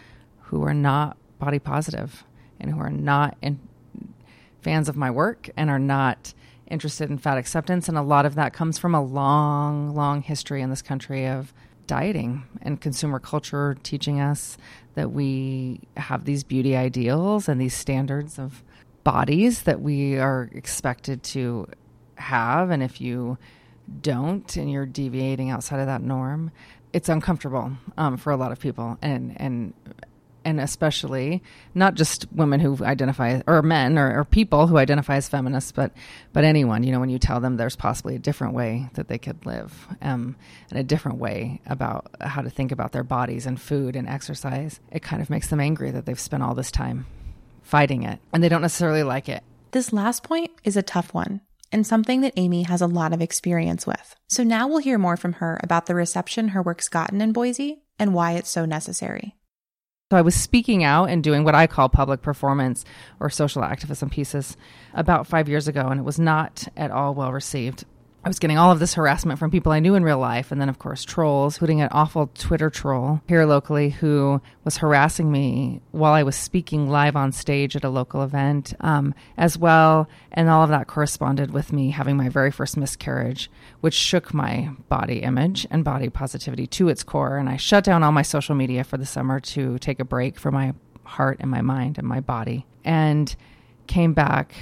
who 0.41 0.63
are 0.63 0.75
not 0.75 1.17
body 1.39 1.59
positive 1.59 2.25
and 2.61 2.71
who 2.71 2.79
are 2.79 2.91
not 2.91 3.37
in, 3.43 3.59
fans 4.61 4.89
of 4.89 4.97
my 4.97 5.11
work 5.11 5.51
and 5.57 5.69
are 5.69 5.79
not 5.79 6.33
interested 6.69 7.11
in 7.11 7.19
fat 7.19 7.37
acceptance. 7.37 7.89
And 7.89 7.99
a 7.99 8.03
lot 8.03 8.25
of 8.25 8.35
that 8.37 8.53
comes 8.53 8.79
from 8.79 8.95
a 8.95 9.03
long 9.03 9.95
long 9.95 10.23
history 10.23 10.63
in 10.63 10.71
this 10.71 10.83
country 10.83 11.27
of 11.27 11.53
dieting 11.87 12.45
and 12.63 12.81
consumer 12.81 13.19
culture 13.19 13.77
teaching 13.83 14.21
us 14.21 14.57
that 14.95 15.13
we 15.13 15.81
have 15.97 16.25
these 16.25 16.45
beauty 16.45 16.77
ideals 16.77 17.49
and 17.49 17.61
these 17.61 17.75
standards 17.75 18.39
of 18.39 18.63
bodies 19.05 19.63
that 19.63 19.81
we 19.81 20.19
are 20.19 20.51
expected 20.53 21.23
to 21.23 21.67
have. 22.17 22.71
And 22.71 22.83
if 22.83 23.01
you 23.01 23.39
don't 24.01 24.57
and 24.57 24.71
you're 24.71 24.87
deviating 24.87 25.51
outside 25.51 25.81
of 25.81 25.87
that 25.87 26.03
norm, 26.03 26.51
it's 26.93 27.09
uncomfortable 27.09 27.73
um, 27.97 28.17
for 28.17 28.31
a 28.31 28.37
lot 28.37 28.53
of 28.53 28.61
people. 28.61 28.99
And, 29.03 29.35
and 29.41 29.73
and 30.45 30.61
especially 30.61 31.43
not 31.75 31.95
just 31.95 32.27
women 32.33 32.61
who 32.61 32.77
identify 32.85 33.41
or 33.47 33.63
men 33.63 33.99
or, 33.99 34.19
or, 34.19 34.25
people 34.25 34.67
who 34.67 34.79
identify 34.79 35.17
as 35.17 35.29
feminists, 35.29 35.73
but 35.73 35.93
but 36.33 36.45
anyone. 36.45 36.83
You 36.83 36.93
know, 36.93 37.01
when 37.01 37.11
you 37.11 37.19
tell 37.19 37.41
them 37.41 37.57
there's 37.57 37.77
possibly 37.77 38.17
a 38.17 38.19
different 38.19 38.55
way 38.55 38.89
that 38.95 39.09
they 39.09 39.19
could 39.19 39.45
live, 39.45 39.87
um, 40.01 40.37
and 40.71 40.79
a 40.79 40.83
different 40.83 41.19
way 41.19 41.61
about 41.67 42.11
how 42.21 42.43
to 42.43 42.51
think 42.51 42.73
about 42.73 42.93
their 42.93 43.05
bodies 43.05 43.47
and 43.47 43.61
food 43.61 43.97
and 43.97 44.09
exercise, 44.09 44.81
it 44.91 45.03
kind 45.03 45.23
of 45.23 45.31
makes 45.31 45.49
them 45.49 45.61
angry 45.61 45.91
that 45.91 46.07
they've 46.07 46.19
spent 46.21 46.43
all 46.43 46.55
this 46.55 46.71
time 46.71 47.07
fighting 47.63 48.03
it 48.03 48.19
and 48.33 48.43
they 48.43 48.49
don't 48.49 48.63
necessarily 48.63 49.03
like 49.03 49.29
it. 49.29 49.43
This 49.71 49.93
last 49.93 50.23
point 50.23 50.51
is 50.65 50.77
a 50.77 50.83
tough 50.83 51.15
one 51.15 51.41
and 51.73 51.87
something 51.87 52.21
that 52.21 52.35
Amy 52.37 52.65
has 52.65 52.83
a 52.83 52.87
lot 52.87 53.13
of 53.13 53.23
experience 53.23 53.87
with. 53.87 54.15
So 54.29 54.45
now 54.45 54.69
we'll 54.69 54.79
hear 54.79 54.99
more 54.99 55.17
from 55.17 55.35
her 55.35 55.59
about 55.63 55.87
the 55.87 55.95
reception 55.95 56.49
her 56.49 56.63
work's 56.63 56.89
gotten 56.89 57.21
in 57.21 57.33
Boise 57.33 57.83
and 57.99 58.15
why 58.15 58.33
it's 58.33 58.51
so 58.51 58.67
necessary. 58.67 59.37
So 60.13 60.19
I 60.19 60.21
was 60.21 60.35
speaking 60.35 60.85
out 60.85 61.07
and 61.07 61.25
doing 61.25 61.43
what 61.43 61.55
I 61.55 61.67
call 61.67 61.89
public 61.89 62.21
performance 62.21 62.85
or 63.19 63.31
social 63.31 63.65
activism 63.65 64.11
pieces 64.11 64.59
about 64.93 65.27
five 65.27 65.49
years 65.49 65.69
ago, 65.69 65.89
and 65.89 65.99
it 65.99 66.03
was 66.03 66.19
not 66.19 66.69
at 66.77 66.91
all 66.91 67.15
well 67.15 67.33
received. 67.33 67.87
I 68.25 68.29
was 68.29 68.39
getting 68.39 68.57
all 68.57 68.71
of 68.71 68.79
this 68.79 68.95
harassment 68.95 69.41
from 69.41 69.51
people 69.51 69.73
I 69.73 69.81
knew 69.81 69.97
in 69.97 70.05
real 70.05 70.19
life, 70.19 70.53
and 70.53 70.61
then, 70.61 70.69
of 70.69 70.79
course, 70.79 71.05
trolls, 71.05 71.57
including 71.57 71.81
an 71.81 71.89
awful 71.91 72.29
Twitter 72.29 72.71
troll 72.71 73.21
here 73.27 73.45
locally 73.45 73.91
who 73.91 74.41
was 74.63 74.77
harassing 74.77 75.33
me 75.33 75.81
while 75.91 76.13
I 76.13 76.23
was 76.23 76.37
speaking 76.37 76.89
live 76.89 77.17
on 77.17 77.33
stage 77.33 77.75
at 77.75 77.83
a 77.83 77.89
local 77.89 78.23
event 78.23 78.75
um, 78.79 79.13
as 79.37 79.59
well. 79.59 80.09
And 80.31 80.49
all 80.49 80.63
of 80.63 80.71
that 80.71 80.87
corresponded 80.87 81.51
with 81.51 81.73
me 81.73 81.91
having 81.91 82.17
my 82.17 82.29
very 82.29 82.53
first 82.53 82.77
miscarriage, 82.77 83.51
which 83.81 83.95
shook 83.95 84.33
my 84.33 84.71
body 84.89 85.19
image 85.19 85.67
and 85.69 85.83
body 85.83 86.09
positivity 86.09 86.69
to 86.69 86.89
its 86.89 87.03
core. 87.03 87.39
And 87.39 87.49
I 87.49 87.57
shut 87.57 87.83
down 87.83 88.05
all 88.05 88.13
my 88.13 88.23
social 88.23 88.55
media 88.55 88.85
for 88.85 88.99
the 88.99 89.07
summer 89.07 89.41
to 89.41 89.81
take 89.81 89.99
a 89.99 90.05
break 90.05 90.39
for 90.39 90.53
my 90.53 90.75
heart 91.03 91.39
and 91.41 91.51
my 91.51 91.61
mind 91.61 91.99
and 91.99 92.07
my 92.07 92.21
body, 92.21 92.67
and 92.85 93.35
came 93.89 94.13
back 94.13 94.55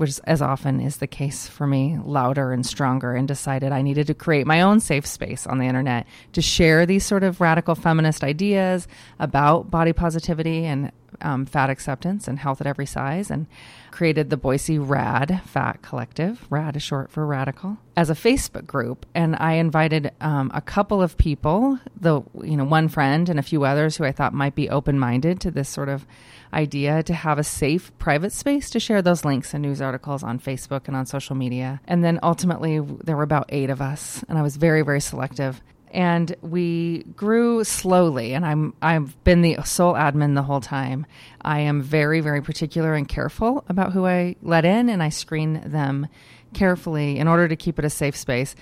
which 0.00 0.18
as 0.24 0.40
often 0.40 0.80
is 0.80 0.96
the 0.96 1.06
case 1.06 1.46
for 1.46 1.66
me, 1.66 1.98
louder 2.02 2.54
and 2.54 2.64
stronger, 2.64 3.14
and 3.14 3.28
decided 3.28 3.70
I 3.70 3.82
needed 3.82 4.06
to 4.06 4.14
create 4.14 4.46
my 4.46 4.62
own 4.62 4.80
safe 4.80 5.06
space 5.06 5.46
on 5.46 5.58
the 5.58 5.66
internet 5.66 6.06
to 6.32 6.40
share 6.40 6.86
these 6.86 7.04
sort 7.04 7.22
of 7.22 7.38
radical 7.38 7.74
feminist 7.74 8.24
ideas 8.24 8.88
about 9.18 9.70
body 9.70 9.92
positivity 9.92 10.64
and 10.64 10.90
um, 11.20 11.44
fat 11.44 11.68
acceptance 11.68 12.28
and 12.28 12.38
health 12.38 12.62
at 12.62 12.66
every 12.66 12.86
size, 12.86 13.30
and 13.30 13.46
created 13.90 14.30
the 14.30 14.38
Boise 14.38 14.78
RAD 14.78 15.42
Fat 15.44 15.82
Collective. 15.82 16.46
RAD 16.48 16.76
is 16.76 16.82
short 16.82 17.10
for 17.10 17.26
radical 17.26 17.76
as 17.94 18.08
a 18.08 18.14
Facebook 18.14 18.66
group, 18.66 19.04
and 19.14 19.36
I 19.36 19.54
invited 19.54 20.12
um, 20.22 20.50
a 20.54 20.62
couple 20.62 21.02
of 21.02 21.18
people, 21.18 21.78
the 21.94 22.22
you 22.42 22.56
know 22.56 22.64
one 22.64 22.88
friend 22.88 23.28
and 23.28 23.38
a 23.38 23.42
few 23.42 23.64
others 23.64 23.98
who 23.98 24.04
I 24.04 24.12
thought 24.12 24.32
might 24.32 24.54
be 24.54 24.70
open 24.70 24.98
minded 24.98 25.42
to 25.42 25.50
this 25.50 25.68
sort 25.68 25.90
of 25.90 26.06
idea 26.52 27.02
to 27.04 27.14
have 27.14 27.38
a 27.38 27.44
safe 27.44 27.96
private 27.98 28.32
space 28.32 28.70
to 28.70 28.80
share 28.80 29.02
those 29.02 29.24
links 29.24 29.54
and 29.54 29.62
news 29.62 29.80
articles 29.80 30.22
on 30.22 30.38
Facebook 30.38 30.86
and 30.86 30.96
on 30.96 31.06
social 31.06 31.36
media. 31.36 31.80
And 31.86 32.02
then 32.04 32.18
ultimately, 32.22 32.80
there 32.80 33.16
were 33.16 33.22
about 33.22 33.46
eight 33.50 33.70
of 33.70 33.80
us, 33.80 34.24
and 34.28 34.38
I 34.38 34.42
was 34.42 34.56
very, 34.56 34.82
very 34.82 35.00
selective. 35.00 35.60
And 35.92 36.34
we 36.40 37.02
grew 37.16 37.64
slowly 37.64 38.32
and 38.32 38.46
i'm 38.46 38.74
i've 38.80 39.22
been 39.24 39.42
the 39.42 39.56
sole 39.64 39.94
admin 39.94 40.36
the 40.36 40.42
whole 40.42 40.60
time. 40.60 41.04
I 41.40 41.60
am 41.60 41.82
very 41.82 42.20
very 42.20 42.40
particular 42.42 42.94
and 42.94 43.08
careful 43.08 43.64
about 43.68 43.92
who 43.92 44.06
i 44.06 44.36
let 44.40 44.64
in 44.64 44.88
and 44.88 45.02
i 45.02 45.08
screen 45.08 45.60
them 45.66 46.06
carefully 46.54 47.18
in 47.18 47.26
order 47.26 47.48
to 47.48 47.56
keep 47.56 47.80
it 47.80 47.84
a 47.84 47.90
safe 47.90 48.16
space. 48.16 48.54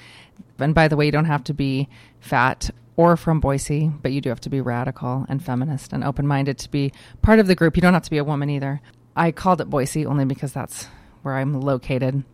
And 0.59 0.75
by 0.75 0.89
the 0.89 0.97
way 0.97 1.05
you 1.05 1.13
don't 1.13 1.27
have 1.27 1.45
to 1.45 1.55
be 1.55 1.91
fat 2.21 2.71
or 2.99 3.17
from 3.17 3.41
boise 3.41 3.91
but 4.03 4.13
you 4.13 4.21
do 4.21 4.29
have 4.29 4.41
to 4.41 4.51
be 4.51 4.61
radical 4.61 5.25
and 5.31 5.43
feminist 5.43 5.93
and 5.95 6.05
open-minded 6.05 6.59
to 6.59 6.69
be 6.71 6.93
part 7.23 7.39
of 7.39 7.47
the 7.47 7.55
group 7.55 7.77
you 7.77 7.81
don't 7.81 7.95
have 7.95 8.03
to 8.03 8.11
be 8.11 8.19
a 8.19 8.25
woman 8.25 8.51
either 8.51 8.83
i 9.17 9.31
called 9.31 9.61
it 9.63 9.71
boise 9.71 10.05
only 10.05 10.27
because 10.27 10.53
that's 10.53 10.85
where 11.23 11.37
i'm 11.37 11.59
located 11.61 12.25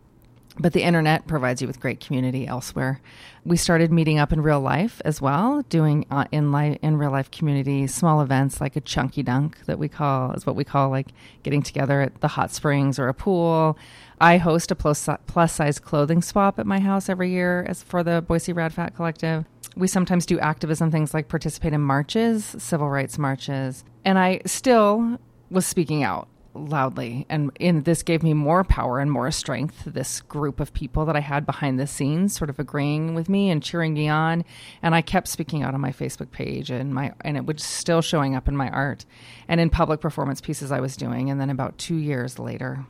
but 0.58 0.72
the 0.72 0.82
internet 0.82 1.26
provides 1.26 1.60
you 1.60 1.66
with 1.66 1.80
great 1.80 1.98
community 1.98 2.46
elsewhere. 2.46 3.00
We 3.44 3.56
started 3.56 3.92
meeting 3.92 4.20
up 4.20 4.32
in 4.32 4.40
real 4.40 4.60
life 4.60 5.02
as 5.04 5.20
well, 5.20 5.62
doing 5.68 6.06
uh, 6.12 6.26
in 6.30 6.52
life 6.52 6.78
in 6.80 6.96
real 6.96 7.10
life 7.10 7.30
community 7.30 7.88
small 7.88 8.20
events 8.20 8.60
like 8.60 8.76
a 8.76 8.80
chunky 8.80 9.24
dunk 9.24 9.58
that 9.66 9.80
we 9.80 9.88
call 9.88 10.30
is 10.32 10.46
what 10.46 10.54
we 10.54 10.62
call 10.62 10.90
like 10.90 11.08
getting 11.42 11.62
together 11.62 12.02
at 12.02 12.20
the 12.20 12.28
hot 12.28 12.52
springs 12.52 13.00
or 13.00 13.08
a 13.08 13.14
pool. 13.14 13.76
I 14.20 14.36
host 14.36 14.70
a 14.70 14.76
plus 14.76 15.08
plus 15.26 15.52
size 15.52 15.80
clothing 15.80 16.22
swap 16.22 16.60
at 16.60 16.66
my 16.66 16.78
house 16.78 17.08
every 17.08 17.30
year 17.30 17.66
as 17.68 17.82
for 17.82 18.04
the 18.04 18.22
Boise 18.22 18.52
Rad 18.52 18.72
Fat 18.72 18.94
Collective. 18.94 19.44
We 19.76 19.88
sometimes 19.88 20.26
do 20.26 20.38
activism 20.38 20.90
things 20.90 21.12
like 21.12 21.28
participate 21.28 21.72
in 21.72 21.80
marches, 21.80 22.54
civil 22.58 22.88
rights 22.88 23.18
marches, 23.18 23.84
and 24.04 24.18
I 24.18 24.40
still 24.46 25.18
was 25.50 25.66
speaking 25.66 26.02
out 26.02 26.28
loudly. 26.54 27.26
And 27.28 27.50
in 27.58 27.82
this 27.82 28.02
gave 28.02 28.22
me 28.22 28.32
more 28.32 28.64
power 28.64 29.00
and 29.00 29.10
more 29.10 29.30
strength 29.30 29.82
this 29.86 30.20
group 30.20 30.60
of 30.60 30.72
people 30.72 31.04
that 31.06 31.16
i 31.16 31.20
had 31.20 31.44
behind 31.44 31.78
the 31.78 31.86
scenes 31.86 32.36
sort 32.36 32.50
of 32.50 32.58
agreeing 32.58 33.14
with 33.14 33.28
me 33.28 33.50
and 33.50 33.62
cheering 33.62 33.94
me 33.94 34.08
on. 34.08 34.44
And 34.82 34.94
i 34.94 35.02
kept 35.02 35.28
speaking 35.28 35.62
out 35.62 35.74
on 35.74 35.80
my 35.80 35.90
facebook 35.90 36.30
page 36.30 36.70
and 36.70 36.94
my 36.94 37.12
and 37.22 37.36
it 37.36 37.46
was 37.46 37.62
still 37.62 38.02
showing 38.02 38.34
up 38.34 38.48
in 38.48 38.56
my 38.56 38.70
art 38.70 39.04
and 39.48 39.60
in 39.60 39.70
public 39.70 40.00
performance 40.00 40.40
pieces 40.40 40.72
i 40.72 40.80
was 40.80 40.96
doing. 40.96 41.30
And 41.30 41.40
then 41.40 41.50
about 41.50 41.78
two 41.78 41.96
years 41.96 42.38
later 42.38 42.86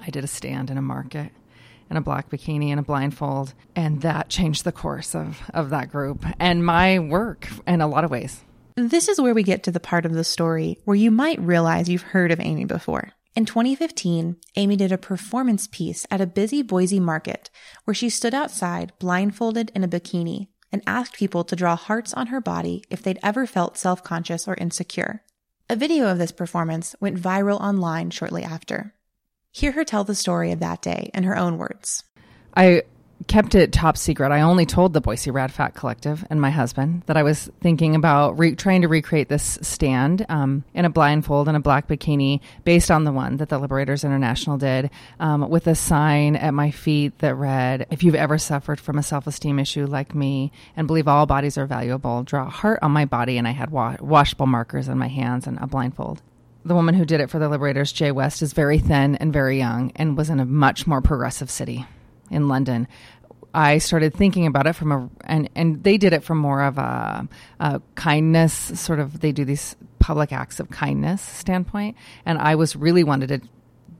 i 0.00 0.10
did 0.10 0.24
a 0.24 0.28
stand 0.28 0.70
in 0.70 0.78
a 0.78 0.82
market 0.82 1.32
in 1.90 1.96
a 1.96 2.00
black 2.00 2.30
bikini 2.30 2.70
and 2.70 2.80
a 2.80 2.84
blindfold 2.84 3.52
and 3.74 4.02
that 4.02 4.28
changed 4.28 4.64
the 4.64 4.72
course 4.72 5.14
of 5.14 5.42
of 5.52 5.70
that 5.70 5.90
group 5.90 6.24
and 6.38 6.64
my 6.64 6.98
work 6.98 7.48
in 7.66 7.80
a 7.80 7.88
lot 7.88 8.04
of 8.04 8.10
ways 8.10 8.44
this 8.88 9.08
is 9.08 9.20
where 9.20 9.34
we 9.34 9.42
get 9.42 9.64
to 9.64 9.70
the 9.70 9.80
part 9.80 10.06
of 10.06 10.14
the 10.14 10.24
story 10.24 10.78
where 10.84 10.96
you 10.96 11.10
might 11.10 11.40
realize 11.40 11.88
you've 11.88 12.02
heard 12.02 12.30
of 12.32 12.40
Amy 12.40 12.64
before. 12.64 13.10
In 13.34 13.44
2015, 13.44 14.36
Amy 14.56 14.76
did 14.76 14.92
a 14.92 14.98
performance 14.98 15.68
piece 15.70 16.06
at 16.10 16.20
a 16.20 16.26
busy 16.26 16.62
Boise 16.62 17.00
market 17.00 17.50
where 17.84 17.94
she 17.94 18.08
stood 18.08 18.34
outside 18.34 18.92
blindfolded 18.98 19.70
in 19.74 19.84
a 19.84 19.88
bikini 19.88 20.48
and 20.72 20.82
asked 20.86 21.14
people 21.14 21.44
to 21.44 21.56
draw 21.56 21.76
hearts 21.76 22.14
on 22.14 22.28
her 22.28 22.40
body 22.40 22.82
if 22.90 23.02
they'd 23.02 23.18
ever 23.22 23.46
felt 23.46 23.78
self 23.78 24.02
conscious 24.02 24.48
or 24.48 24.54
insecure. 24.54 25.22
A 25.68 25.76
video 25.76 26.08
of 26.08 26.18
this 26.18 26.32
performance 26.32 26.96
went 27.00 27.20
viral 27.20 27.60
online 27.60 28.10
shortly 28.10 28.42
after. 28.42 28.94
Hear 29.52 29.72
her 29.72 29.84
tell 29.84 30.04
the 30.04 30.14
story 30.14 30.52
of 30.52 30.60
that 30.60 30.80
day 30.80 31.10
in 31.12 31.24
her 31.24 31.36
own 31.36 31.58
words. 31.58 32.04
I 32.56 32.82
kept 33.26 33.54
it 33.54 33.72
top 33.72 33.96
secret. 33.96 34.32
I 34.32 34.40
only 34.40 34.64
told 34.64 34.92
the 34.92 35.00
Boise 35.00 35.30
Rad 35.30 35.52
Fat 35.52 35.74
Collective 35.74 36.24
and 36.30 36.40
my 36.40 36.50
husband 36.50 37.02
that 37.06 37.16
I 37.16 37.22
was 37.22 37.50
thinking 37.60 37.94
about 37.94 38.38
re- 38.38 38.54
trying 38.54 38.82
to 38.82 38.88
recreate 38.88 39.28
this 39.28 39.58
stand 39.60 40.24
um, 40.28 40.64
in 40.72 40.84
a 40.84 40.90
blindfold 40.90 41.48
and 41.48 41.56
a 41.56 41.60
black 41.60 41.86
bikini 41.86 42.40
based 42.64 42.90
on 42.90 43.04
the 43.04 43.12
one 43.12 43.36
that 43.36 43.48
the 43.48 43.58
Liberators 43.58 44.04
International 44.04 44.56
did 44.56 44.90
um, 45.18 45.48
with 45.50 45.66
a 45.66 45.74
sign 45.74 46.36
at 46.36 46.54
my 46.54 46.70
feet 46.70 47.18
that 47.18 47.34
read, 47.34 47.86
If 47.90 48.02
you've 48.02 48.14
ever 48.14 48.38
suffered 48.38 48.80
from 48.80 48.98
a 48.98 49.02
self 49.02 49.26
esteem 49.26 49.58
issue 49.58 49.86
like 49.86 50.14
me 50.14 50.52
and 50.76 50.86
believe 50.86 51.08
all 51.08 51.26
bodies 51.26 51.58
are 51.58 51.66
valuable, 51.66 52.22
draw 52.22 52.46
a 52.46 52.50
heart 52.50 52.78
on 52.82 52.92
my 52.92 53.04
body. 53.04 53.36
And 53.36 53.46
I 53.46 53.52
had 53.52 53.70
wa- 53.70 53.96
washable 54.00 54.46
markers 54.46 54.88
in 54.88 54.98
my 54.98 55.08
hands 55.08 55.46
and 55.46 55.58
a 55.60 55.66
blindfold 55.66 56.22
the 56.64 56.74
woman 56.74 56.94
who 56.94 57.04
did 57.04 57.20
it 57.20 57.30
for 57.30 57.38
the 57.38 57.48
Liberators, 57.48 57.92
Jae 57.92 58.12
West, 58.12 58.42
is 58.42 58.52
very 58.52 58.78
thin 58.78 59.16
and 59.16 59.32
very 59.32 59.58
young 59.58 59.92
and 59.96 60.16
was 60.16 60.30
in 60.30 60.40
a 60.40 60.44
much 60.44 60.86
more 60.86 61.00
progressive 61.00 61.50
city 61.50 61.86
in 62.30 62.48
London, 62.48 62.86
I 63.52 63.78
started 63.78 64.14
thinking 64.14 64.46
about 64.46 64.66
it 64.66 64.74
from 64.74 64.92
a 64.92 65.10
and 65.24 65.48
and 65.56 65.82
they 65.82 65.98
did 65.98 66.12
it 66.12 66.22
from 66.22 66.38
more 66.38 66.62
of 66.62 66.78
a, 66.78 67.28
a, 67.58 67.80
kindness 67.94 68.54
sort 68.80 69.00
of 69.00 69.20
they 69.20 69.32
do 69.32 69.44
these 69.44 69.76
public 69.98 70.32
acts 70.32 70.60
of 70.60 70.70
kindness 70.70 71.20
standpoint, 71.20 71.96
and 72.24 72.38
I 72.38 72.54
was 72.54 72.76
really 72.76 73.04
wanted 73.04 73.28
to 73.28 73.40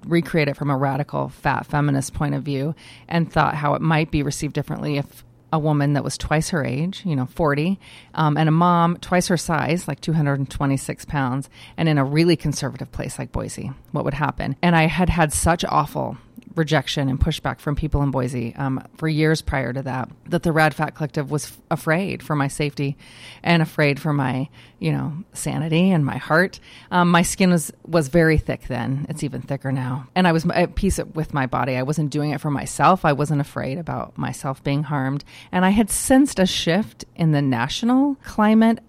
recreate 0.07 0.49
it 0.49 0.57
from 0.57 0.71
a 0.71 0.76
radical 0.76 1.29
fat 1.29 1.67
feminist 1.67 2.14
point 2.14 2.35
of 2.35 2.43
view, 2.43 2.75
and 3.09 3.31
thought 3.31 3.55
how 3.55 3.75
it 3.75 3.83
might 3.83 4.11
be 4.11 4.23
received 4.23 4.55
differently 4.55 4.99
if 4.99 5.25
a 5.52 5.59
woman 5.59 5.95
that 5.95 6.04
was 6.04 6.16
twice 6.16 6.50
her 6.50 6.64
age, 6.64 7.02
you 7.04 7.16
know, 7.16 7.26
40, 7.26 7.78
um, 8.14 8.37
and 8.37 8.49
a 8.49 8.52
mom 8.52 8.97
twice 8.99 9.28
her 9.28 9.37
size, 9.37 9.88
like 9.88 10.00
226 10.00 11.04
pounds, 11.07 11.50
and 11.76 11.88
in 11.88 11.99
a 11.99 12.04
really 12.04 12.37
conservative 12.37 12.90
place 12.92 13.19
like 13.19 13.33
Boise, 13.33 13.73
what 13.92 14.04
would 14.04 14.14
happen? 14.14 14.57
And 14.62 14.76
I 14.76 14.87
had 14.87 15.09
had 15.09 15.33
such 15.33 15.64
awful 15.64 16.16
rejection 16.54 17.09
and 17.09 17.21
pushback 17.21 17.61
from 17.61 17.76
people 17.76 18.02
in 18.02 18.11
Boise 18.11 18.54
um, 18.57 18.83
for 18.97 19.09
years 19.09 19.42
prior 19.42 19.73
to 19.73 19.83
that. 19.83 20.11
That 20.26 20.42
the 20.42 20.52
Rad 20.52 20.75
Fat 20.75 20.95
Collective 20.95 21.30
was 21.30 21.47
f- 21.47 21.59
afraid 21.71 22.23
for 22.23 22.35
my 22.35 22.49
safety 22.49 22.97
and 23.42 23.62
afraid 23.62 24.00
for 24.00 24.12
my, 24.12 24.49
you 24.78 24.92
know, 24.92 25.25
sanity 25.33 25.90
and 25.90 26.04
my 26.04 26.16
heart. 26.16 26.61
Um, 26.90 27.11
my 27.11 27.23
skin 27.23 27.50
was 27.50 27.73
was 27.87 28.09
very 28.09 28.38
thick 28.38 28.66
then. 28.69 29.07
It's 29.09 29.23
even 29.23 29.42
thicker 29.42 29.73
now, 29.73 30.09
and 30.14 30.26
I 30.26 30.33
was 30.33 30.47
at 30.47 30.75
peace 30.75 30.99
with 31.14 31.33
my 31.33 31.47
body. 31.47 31.76
I 31.76 31.83
wasn't 31.83 32.11
doing 32.11 32.30
it 32.30 32.40
for 32.40 32.50
myself. 32.50 33.04
I 33.04 33.12
wasn't 33.12 33.40
afraid 33.40 33.78
about 33.78 34.19
myself 34.19 34.62
being 34.64 34.83
harmed, 34.83 35.25
and 35.52 35.64
I 35.64 35.71
had 35.71 35.90
sensed 35.90 36.38
a 36.38 36.47
shift 36.47 37.04
in 37.16 37.33
the 37.33 37.42
national 37.42 38.16
climate 38.25 38.80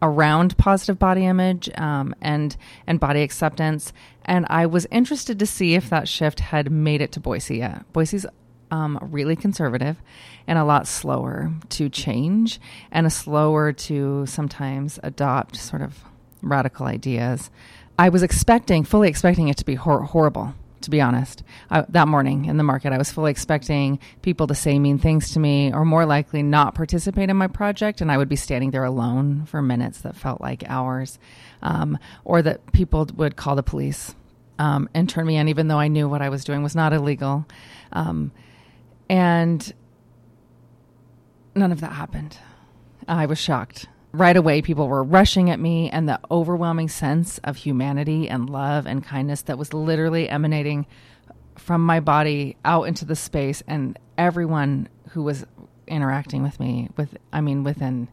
around 0.00 0.56
positive 0.58 0.98
body 0.98 1.26
image 1.26 1.70
um, 1.78 2.14
and 2.20 2.56
and 2.86 2.98
body 2.98 3.22
acceptance 3.22 3.92
and 4.24 4.46
I 4.48 4.66
was 4.66 4.86
interested 4.90 5.38
to 5.38 5.46
see 5.46 5.74
if 5.74 5.90
that 5.90 6.08
shift 6.08 6.40
had 6.40 6.70
made 6.70 7.00
it 7.00 7.12
to 7.12 7.20
Boise 7.20 7.58
yet. 7.58 7.90
Boise's 7.92 8.26
um, 8.70 8.98
really 9.02 9.36
conservative 9.36 10.02
and 10.46 10.58
a 10.58 10.64
lot 10.64 10.88
slower 10.88 11.52
to 11.70 11.88
change 11.88 12.60
and 12.90 13.06
a 13.06 13.10
slower 13.10 13.72
to 13.72 14.26
sometimes 14.26 14.98
adopt 15.02 15.56
sort 15.56 15.82
of 15.82 16.04
radical 16.40 16.86
ideas. 16.86 17.50
I 17.98 18.08
was 18.08 18.22
expecting, 18.22 18.84
fully 18.84 19.08
expecting 19.08 19.48
it 19.48 19.58
to 19.58 19.64
be 19.64 19.74
hor- 19.74 20.04
horrible, 20.04 20.54
to 20.82 20.90
be 20.90 21.00
honest. 21.00 21.42
I, 21.70 21.82
that 21.88 22.08
morning 22.08 22.44
in 22.46 22.56
the 22.56 22.62
market, 22.62 22.92
I 22.92 22.98
was 22.98 23.10
fully 23.10 23.30
expecting 23.30 23.98
people 24.22 24.46
to 24.46 24.54
say 24.54 24.78
mean 24.78 24.98
things 24.98 25.32
to 25.32 25.40
me 25.40 25.72
or 25.72 25.84
more 25.84 26.06
likely 26.06 26.42
not 26.42 26.74
participate 26.74 27.30
in 27.30 27.36
my 27.36 27.46
project, 27.46 28.00
and 28.00 28.10
I 28.10 28.16
would 28.18 28.28
be 28.28 28.36
standing 28.36 28.70
there 28.70 28.84
alone 28.84 29.46
for 29.46 29.62
minutes 29.62 30.00
that 30.02 30.16
felt 30.16 30.40
like 30.40 30.64
hours 30.68 31.18
um, 31.62 31.98
or 32.24 32.42
that 32.42 32.72
people 32.72 33.08
would 33.16 33.36
call 33.36 33.56
the 33.56 33.62
police 33.62 34.14
um, 34.58 34.88
and 34.94 35.08
turn 35.08 35.26
me 35.26 35.36
in, 35.36 35.48
even 35.48 35.68
though 35.68 35.78
I 35.78 35.88
knew 35.88 36.08
what 36.08 36.22
I 36.22 36.28
was 36.28 36.44
doing 36.44 36.62
was 36.62 36.74
not 36.74 36.92
illegal. 36.92 37.46
Um, 37.92 38.32
and 39.08 39.72
none 41.54 41.72
of 41.72 41.80
that 41.80 41.92
happened. 41.92 42.38
I 43.08 43.26
was 43.26 43.38
shocked. 43.38 43.86
Right 44.12 44.36
away, 44.36 44.60
people 44.60 44.88
were 44.88 45.02
rushing 45.02 45.48
at 45.48 45.58
me, 45.58 45.88
and 45.88 46.06
the 46.06 46.20
overwhelming 46.30 46.88
sense 46.88 47.38
of 47.38 47.56
humanity 47.56 48.28
and 48.28 48.50
love 48.50 48.86
and 48.86 49.02
kindness 49.02 49.42
that 49.42 49.56
was 49.56 49.72
literally 49.72 50.28
emanating 50.28 50.86
from 51.56 51.84
my 51.84 52.00
body 52.00 52.56
out 52.64 52.84
into 52.84 53.06
the 53.06 53.16
space, 53.16 53.62
and 53.66 53.98
everyone 54.18 54.88
who 55.10 55.22
was 55.22 55.46
interacting 55.86 56.42
with 56.42 56.60
me, 56.60 56.90
with 56.96 57.16
I 57.32 57.40
mean, 57.40 57.64
within 57.64 58.08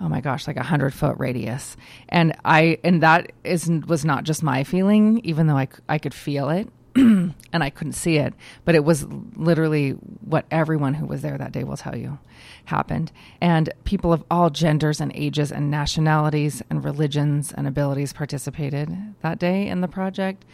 oh 0.00 0.08
my 0.08 0.20
gosh, 0.20 0.46
like 0.46 0.56
a 0.56 0.62
hundred 0.62 0.94
foot 0.94 1.16
radius. 1.18 1.76
And 2.08 2.34
I, 2.44 2.78
and 2.82 3.02
that 3.02 3.32
is, 3.44 3.68
was 3.68 4.04
not 4.04 4.24
just 4.24 4.42
my 4.42 4.64
feeling, 4.64 5.20
even 5.24 5.46
though 5.46 5.58
I, 5.58 5.68
I 5.88 5.98
could 5.98 6.14
feel 6.14 6.48
it 6.48 6.68
and 6.96 7.34
I 7.52 7.70
couldn't 7.70 7.92
see 7.92 8.16
it, 8.16 8.34
but 8.64 8.74
it 8.74 8.84
was 8.84 9.06
literally 9.36 9.90
what 9.90 10.46
everyone 10.50 10.94
who 10.94 11.06
was 11.06 11.22
there 11.22 11.38
that 11.38 11.52
day 11.52 11.64
will 11.64 11.76
tell 11.76 11.96
you 11.96 12.18
happened. 12.66 13.12
And 13.40 13.72
people 13.84 14.12
of 14.12 14.24
all 14.30 14.50
genders 14.50 15.00
and 15.00 15.12
ages 15.14 15.52
and 15.52 15.70
nationalities 15.70 16.62
and 16.68 16.84
religions 16.84 17.52
and 17.52 17.66
abilities 17.66 18.12
participated 18.12 18.96
that 19.22 19.38
day 19.38 19.68
in 19.68 19.80
the 19.80 19.88
project. 19.88 20.44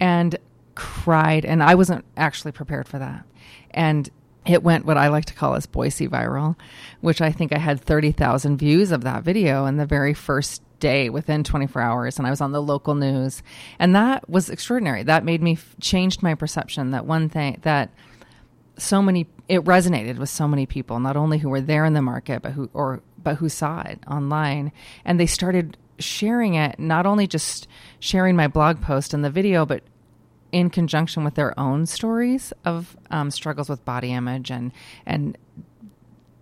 And 0.00 0.36
cried, 0.74 1.44
and 1.44 1.62
I 1.62 1.74
wasn't 1.74 2.04
actually 2.16 2.52
prepared 2.52 2.88
for 2.88 2.98
that. 2.98 3.24
And 3.70 4.08
it 4.46 4.62
went 4.62 4.84
what 4.84 4.96
I 4.96 5.08
like 5.08 5.26
to 5.26 5.34
call 5.34 5.54
as 5.54 5.66
Boise 5.66 6.08
viral, 6.08 6.56
which 7.00 7.20
I 7.20 7.30
think 7.30 7.52
I 7.52 7.58
had 7.58 7.80
30,000 7.80 8.56
views 8.56 8.90
of 8.90 9.02
that 9.04 9.22
video 9.22 9.66
in 9.66 9.76
the 9.76 9.86
very 9.86 10.14
first 10.14 10.62
day 10.82 11.08
within 11.08 11.44
24 11.44 11.80
hours. 11.80 12.18
And 12.18 12.26
I 12.26 12.30
was 12.30 12.40
on 12.40 12.52
the 12.52 12.60
local 12.60 12.94
news. 12.94 13.42
And 13.78 13.94
that 13.94 14.28
was 14.28 14.50
extraordinary. 14.50 15.04
That 15.04 15.24
made 15.24 15.40
me 15.40 15.56
changed 15.80 16.22
my 16.22 16.34
perception 16.34 16.90
that 16.90 17.06
one 17.06 17.28
thing 17.28 17.58
that 17.62 17.90
so 18.76 19.00
many, 19.00 19.28
it 19.48 19.62
resonated 19.62 20.18
with 20.18 20.28
so 20.28 20.48
many 20.48 20.66
people, 20.66 20.98
not 20.98 21.16
only 21.16 21.38
who 21.38 21.48
were 21.48 21.60
there 21.60 21.84
in 21.84 21.92
the 21.92 22.02
market, 22.02 22.42
but 22.42 22.52
who, 22.52 22.68
or, 22.74 23.00
but 23.22 23.36
who 23.36 23.48
saw 23.48 23.82
it 23.82 24.00
online. 24.10 24.72
And 25.04 25.20
they 25.20 25.26
started 25.26 25.78
sharing 26.00 26.54
it, 26.54 26.80
not 26.80 27.06
only 27.06 27.28
just 27.28 27.68
sharing 28.00 28.34
my 28.34 28.48
blog 28.48 28.82
post 28.82 29.14
and 29.14 29.24
the 29.24 29.30
video, 29.30 29.64
but 29.64 29.84
in 30.50 30.68
conjunction 30.68 31.22
with 31.22 31.34
their 31.34 31.58
own 31.58 31.86
stories 31.86 32.52
of 32.64 32.96
um, 33.10 33.30
struggles 33.30 33.70
with 33.70 33.82
body 33.86 34.12
image 34.12 34.50
and 34.50 34.70
and 35.06 35.38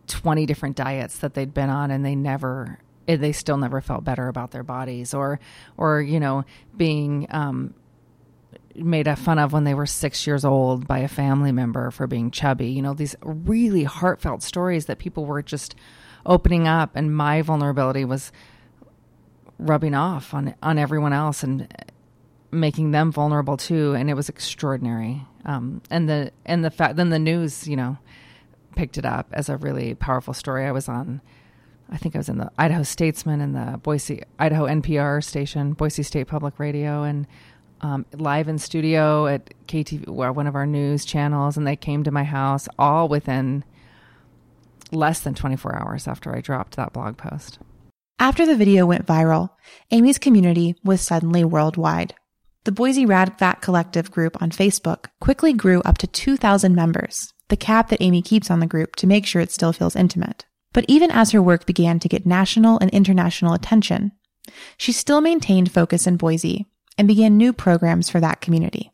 20 0.09 0.47
different 0.47 0.75
diets 0.75 1.19
that 1.19 1.35
they'd 1.35 1.55
been 1.55 1.71
on 1.71 1.93
and 1.93 2.05
they 2.05 2.17
never 2.17 2.81
they 3.17 3.33
still 3.33 3.57
never 3.57 3.81
felt 3.81 4.05
better 4.05 4.29
about 4.29 4.51
their 4.51 4.63
bodies 4.63 5.15
or 5.15 5.41
or 5.77 6.01
you 6.01 6.21
know 6.21 6.45
being 6.77 7.27
um, 7.31 7.75
made 8.75 9.07
fun 9.19 9.39
of 9.39 9.53
when 9.53 9.65
they 9.65 9.75
were 9.75 9.87
six 9.87 10.27
years 10.27 10.45
old 10.45 10.87
by 10.87 10.99
a 10.99 11.09
family 11.09 11.53
member 11.53 11.91
for 11.91 12.07
being 12.07 12.31
chubby 12.31 12.69
you 12.69 12.83
know 12.83 12.95
these 12.95 13.17
really 13.23 13.85
heartfelt 13.85 14.43
stories 14.43 14.87
that 14.87 14.99
people 14.99 15.25
were 15.25 15.43
just 15.43 15.75
opening 16.27 16.69
up 16.69 16.91
and 16.95 17.15
my 17.15 17.43
vulnerability 17.43 18.05
was 18.05 18.33
rubbing 19.59 19.95
off 19.95 20.33
on 20.35 20.55
on 20.63 20.79
everyone 20.79 21.13
else 21.13 21.43
and 21.43 21.69
making 22.53 22.91
them 22.91 23.13
vulnerable 23.13 23.57
too, 23.57 23.95
and 23.95 24.11
it 24.11 24.15
was 24.15 24.29
extraordinary. 24.29 25.23
Um, 25.45 25.83
and 25.91 26.09
the 26.09 26.33
and 26.45 26.65
the 26.65 26.71
fact 26.71 26.97
then 26.97 27.11
the 27.11 27.19
news, 27.19 27.67
you 27.67 27.77
know, 27.77 27.99
picked 28.77 28.99
it 28.99 29.05
up 29.05 29.29
as 29.33 29.49
a 29.49 29.57
really 29.57 29.95
powerful 29.95 30.35
story. 30.35 30.67
I 30.67 30.73
was 30.73 30.89
on, 30.89 31.21
I 31.91 31.97
think 31.97 32.15
I 32.15 32.19
was 32.19 32.29
in 32.29 32.39
the 32.39 32.51
Idaho 32.57 32.83
Statesman 32.83 33.41
and 33.41 33.55
the 33.55 33.79
Boise 33.79 34.23
Idaho 34.39 34.67
NPR 34.67 35.23
station, 35.23 35.73
Boise 35.73 36.03
State 36.03 36.29
Public 36.29 36.59
Radio, 36.59 37.03
and 37.03 37.27
um, 37.81 38.07
live 38.13 38.49
in 38.49 38.59
studio 38.59 39.27
at 39.27 39.53
KTVB, 39.67 40.09
one 40.09 40.47
of 40.47 40.55
our 40.55 40.67
news 40.67 41.05
channels, 41.05 41.57
and 41.57 41.67
they 41.67 41.77
came 41.77 42.05
to 42.05 42.11
my 42.11 42.25
house 42.25 42.69
all 42.79 43.09
within 43.09 43.65
less 44.93 45.21
than 45.21 45.35
24 45.35 45.77
hours 45.77 46.07
after 46.07 46.35
I 46.35 46.41
dropped 46.41 46.77
that 46.77 46.93
blog 46.93 47.17
post. 47.17 47.59
After 48.19 48.45
the 48.45 48.57
video 48.57 48.87
went 48.87 49.07
viral, 49.07 49.51
Amy's 49.91 50.19
community 50.19 50.77
was 50.85 51.01
suddenly 51.01 51.43
worldwide. 51.43 52.15
The 52.65 52.73
Boise 52.73 53.07
Rad 53.07 53.39
Fat 53.39 53.63
Collective 53.63 54.11
group 54.11 54.41
on 54.43 54.51
Facebook 54.51 55.07
quickly 55.21 55.55
grew 55.55 55.81
up 55.81 55.97
to 55.99 56.07
2,000 56.07 56.75
members, 56.75 57.33
the 57.49 57.57
cap 57.57 57.89
that 57.89 58.03
Amy 58.03 58.21
keeps 58.21 58.51
on 58.51 58.61
the 58.61 58.67
group 58.67 58.95
to 58.97 59.07
make 59.07 59.25
sure 59.25 59.41
it 59.41 59.51
still 59.51 59.73
feels 59.73 59.97
intimate. 59.97 60.45
But 60.73 60.85
even 60.89 61.11
as 61.11 61.33
her 61.33 61.43
work 61.43 61.67
began 61.67 61.99
to 62.01 62.09
get 62.09 62.27
national 62.27 62.79
and 62.79 62.91
international 62.91 63.55
attention, 63.55 64.13
she 64.77 64.93
still 64.93 65.21
maintained 65.21 65.73
focus 65.73 66.07
in 66.07 66.17
Boise 66.17 66.67
and 66.97 67.09
began 67.09 67.37
new 67.37 67.53
programs 67.53 68.09
for 68.09 68.21
that 68.21 68.41
community. 68.41 68.93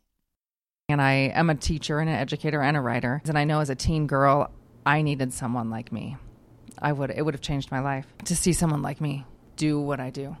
And 0.89 1.01
I 1.01 1.31
am 1.33 1.49
a 1.49 1.55
teacher 1.55 1.99
and 1.99 2.09
an 2.09 2.15
educator 2.15 2.61
and 2.61 2.77
a 2.77 2.81
writer. 2.81 3.21
And 3.27 3.37
I 3.37 3.43
know 3.43 3.59
as 3.59 3.69
a 3.69 3.75
teen 3.75 4.07
girl, 4.07 4.51
I 4.85 5.01
needed 5.01 5.33
someone 5.33 5.69
like 5.69 5.91
me. 5.91 6.15
I 6.79 6.93
would 6.93 7.11
it 7.11 7.23
would 7.23 7.33
have 7.33 7.41
changed 7.41 7.71
my 7.71 7.79
life 7.79 8.05
to 8.25 8.35
see 8.35 8.53
someone 8.53 8.81
like 8.81 9.01
me 9.01 9.25
do 9.57 9.81
what 9.81 9.99
I 9.99 10.11
do. 10.11 10.37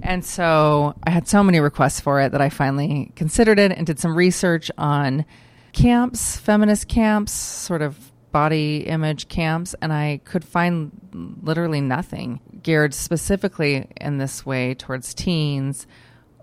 And 0.00 0.24
so 0.24 0.94
I 1.04 1.10
had 1.10 1.28
so 1.28 1.42
many 1.42 1.60
requests 1.60 2.00
for 2.00 2.20
it 2.20 2.32
that 2.32 2.40
I 2.40 2.48
finally 2.48 3.12
considered 3.16 3.58
it 3.58 3.72
and 3.72 3.86
did 3.86 3.98
some 3.98 4.16
research 4.16 4.70
on 4.78 5.26
camps, 5.72 6.36
feminist 6.36 6.88
camps, 6.88 7.32
sort 7.32 7.82
of 7.82 8.09
body 8.32 8.86
image 8.86 9.28
camps, 9.28 9.74
and 9.80 9.92
I 9.92 10.20
could 10.24 10.44
find 10.44 10.90
literally 11.42 11.80
nothing 11.80 12.40
geared 12.62 12.94
specifically 12.94 13.88
in 14.00 14.18
this 14.18 14.44
way 14.44 14.74
towards 14.74 15.14
teens 15.14 15.86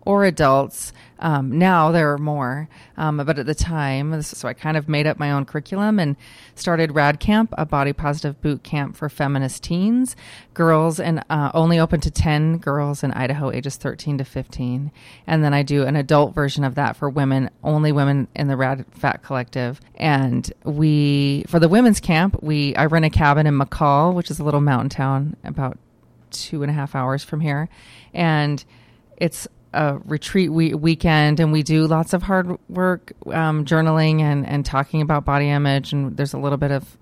or 0.07 0.23
adults. 0.23 0.93
Um, 1.19 1.59
now 1.59 1.91
there 1.91 2.13
are 2.13 2.17
more, 2.17 2.69
um, 2.95 3.17
but 3.17 3.39
at 3.39 3.45
the 3.45 3.55
time, 3.55 4.21
so 4.21 4.47
I 4.47 4.53
kind 4.53 4.77
of 4.77 4.87
made 4.87 5.05
up 5.05 5.19
my 5.19 5.31
own 5.31 5.43
curriculum 5.43 5.99
and 5.99 6.15
started 6.55 6.95
Rad 6.95 7.19
Camp, 7.19 7.53
a 7.57 7.65
body 7.65 7.91
positive 7.91 8.41
boot 8.41 8.63
camp 8.63 8.95
for 8.95 9.09
feminist 9.09 9.63
teens, 9.63 10.15
girls, 10.53 10.99
and 10.99 11.25
uh, 11.29 11.51
only 11.53 11.77
open 11.77 11.99
to 12.01 12.09
10 12.09 12.59
girls 12.59 13.03
in 13.03 13.11
Idaho, 13.11 13.51
ages 13.51 13.75
13 13.75 14.19
to 14.19 14.23
15. 14.23 14.91
And 15.25 15.43
then 15.43 15.53
I 15.53 15.61
do 15.61 15.83
an 15.83 15.97
adult 15.97 16.33
version 16.33 16.63
of 16.63 16.75
that 16.75 16.95
for 16.95 17.09
women, 17.09 17.49
only 17.61 17.91
women 17.91 18.29
in 18.33 18.47
the 18.47 18.55
Rad 18.55 18.85
Fat 18.91 19.23
Collective. 19.23 19.81
And 19.95 20.49
we, 20.63 21.43
for 21.47 21.59
the 21.59 21.67
women's 21.67 21.99
camp, 21.99 22.41
we 22.41 22.73
I 22.77 22.85
rent 22.85 23.03
a 23.03 23.09
cabin 23.09 23.45
in 23.45 23.59
McCall, 23.59 24.13
which 24.13 24.31
is 24.31 24.39
a 24.39 24.43
little 24.45 24.61
mountain 24.61 24.89
town 24.89 25.35
about 25.43 25.77
two 26.31 26.61
and 26.63 26.71
a 26.71 26.73
half 26.73 26.95
hours 26.95 27.23
from 27.23 27.41
here, 27.41 27.67
and 28.13 28.63
it's 29.17 29.47
a 29.77 29.99
retreat 30.05 30.51
we- 30.51 30.73
weekend 30.73 31.39
and 31.39 31.51
we 31.51 31.61
do 31.61 31.85
lots 31.85 32.13
of 32.13 32.23
hard 32.23 32.57
work 32.67 33.13
um, 33.27 33.63
journaling 33.63 34.21
and, 34.21 34.45
and 34.47 34.65
talking 34.65 35.01
about 35.01 35.23
body 35.23 35.49
image 35.49 35.93
and 35.93 36.17
there's 36.17 36.33
a 36.33 36.37
little 36.37 36.57
bit 36.57 36.71
of 36.71 36.97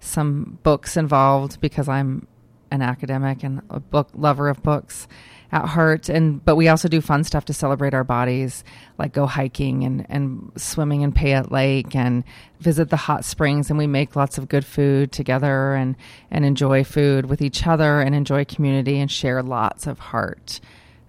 some 0.00 0.58
books 0.64 0.96
involved 0.96 1.60
because 1.60 1.88
i'm 1.88 2.26
an 2.72 2.82
academic 2.82 3.44
and 3.44 3.62
a 3.70 3.78
book 3.78 4.08
lover 4.14 4.48
of 4.48 4.60
books 4.62 5.06
at 5.52 5.64
heart 5.66 6.08
and 6.08 6.44
but 6.44 6.56
we 6.56 6.66
also 6.66 6.88
do 6.88 7.00
fun 7.00 7.22
stuff 7.22 7.44
to 7.44 7.52
celebrate 7.52 7.94
our 7.94 8.02
bodies 8.02 8.64
like 8.98 9.12
go 9.12 9.26
hiking 9.26 9.84
and, 9.84 10.04
and 10.08 10.50
swimming 10.56 11.02
in 11.02 11.12
payette 11.12 11.52
lake 11.52 11.94
and 11.94 12.24
visit 12.58 12.90
the 12.90 12.96
hot 12.96 13.24
springs 13.24 13.70
and 13.70 13.78
we 13.78 13.86
make 13.86 14.16
lots 14.16 14.36
of 14.36 14.48
good 14.48 14.64
food 14.64 15.12
together 15.12 15.74
and 15.74 15.94
and 16.32 16.44
enjoy 16.44 16.82
food 16.82 17.26
with 17.26 17.40
each 17.40 17.64
other 17.68 18.00
and 18.00 18.16
enjoy 18.16 18.44
community 18.44 18.98
and 18.98 19.12
share 19.12 19.44
lots 19.44 19.86
of 19.86 20.00
heart 20.00 20.60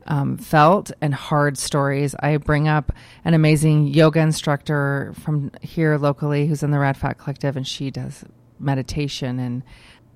um, 0.07 0.37
felt 0.37 0.91
and 1.01 1.13
hard 1.13 1.57
stories. 1.57 2.15
I 2.19 2.37
bring 2.37 2.67
up 2.67 2.91
an 3.25 3.33
amazing 3.33 3.87
yoga 3.87 4.19
instructor 4.19 5.13
from 5.21 5.51
here 5.61 5.97
locally 5.97 6.47
who's 6.47 6.63
in 6.63 6.71
the 6.71 6.79
Rad 6.79 6.97
Fat 6.97 7.17
Collective, 7.17 7.55
and 7.57 7.67
she 7.67 7.91
does 7.91 8.23
meditation 8.59 9.39
and 9.39 9.63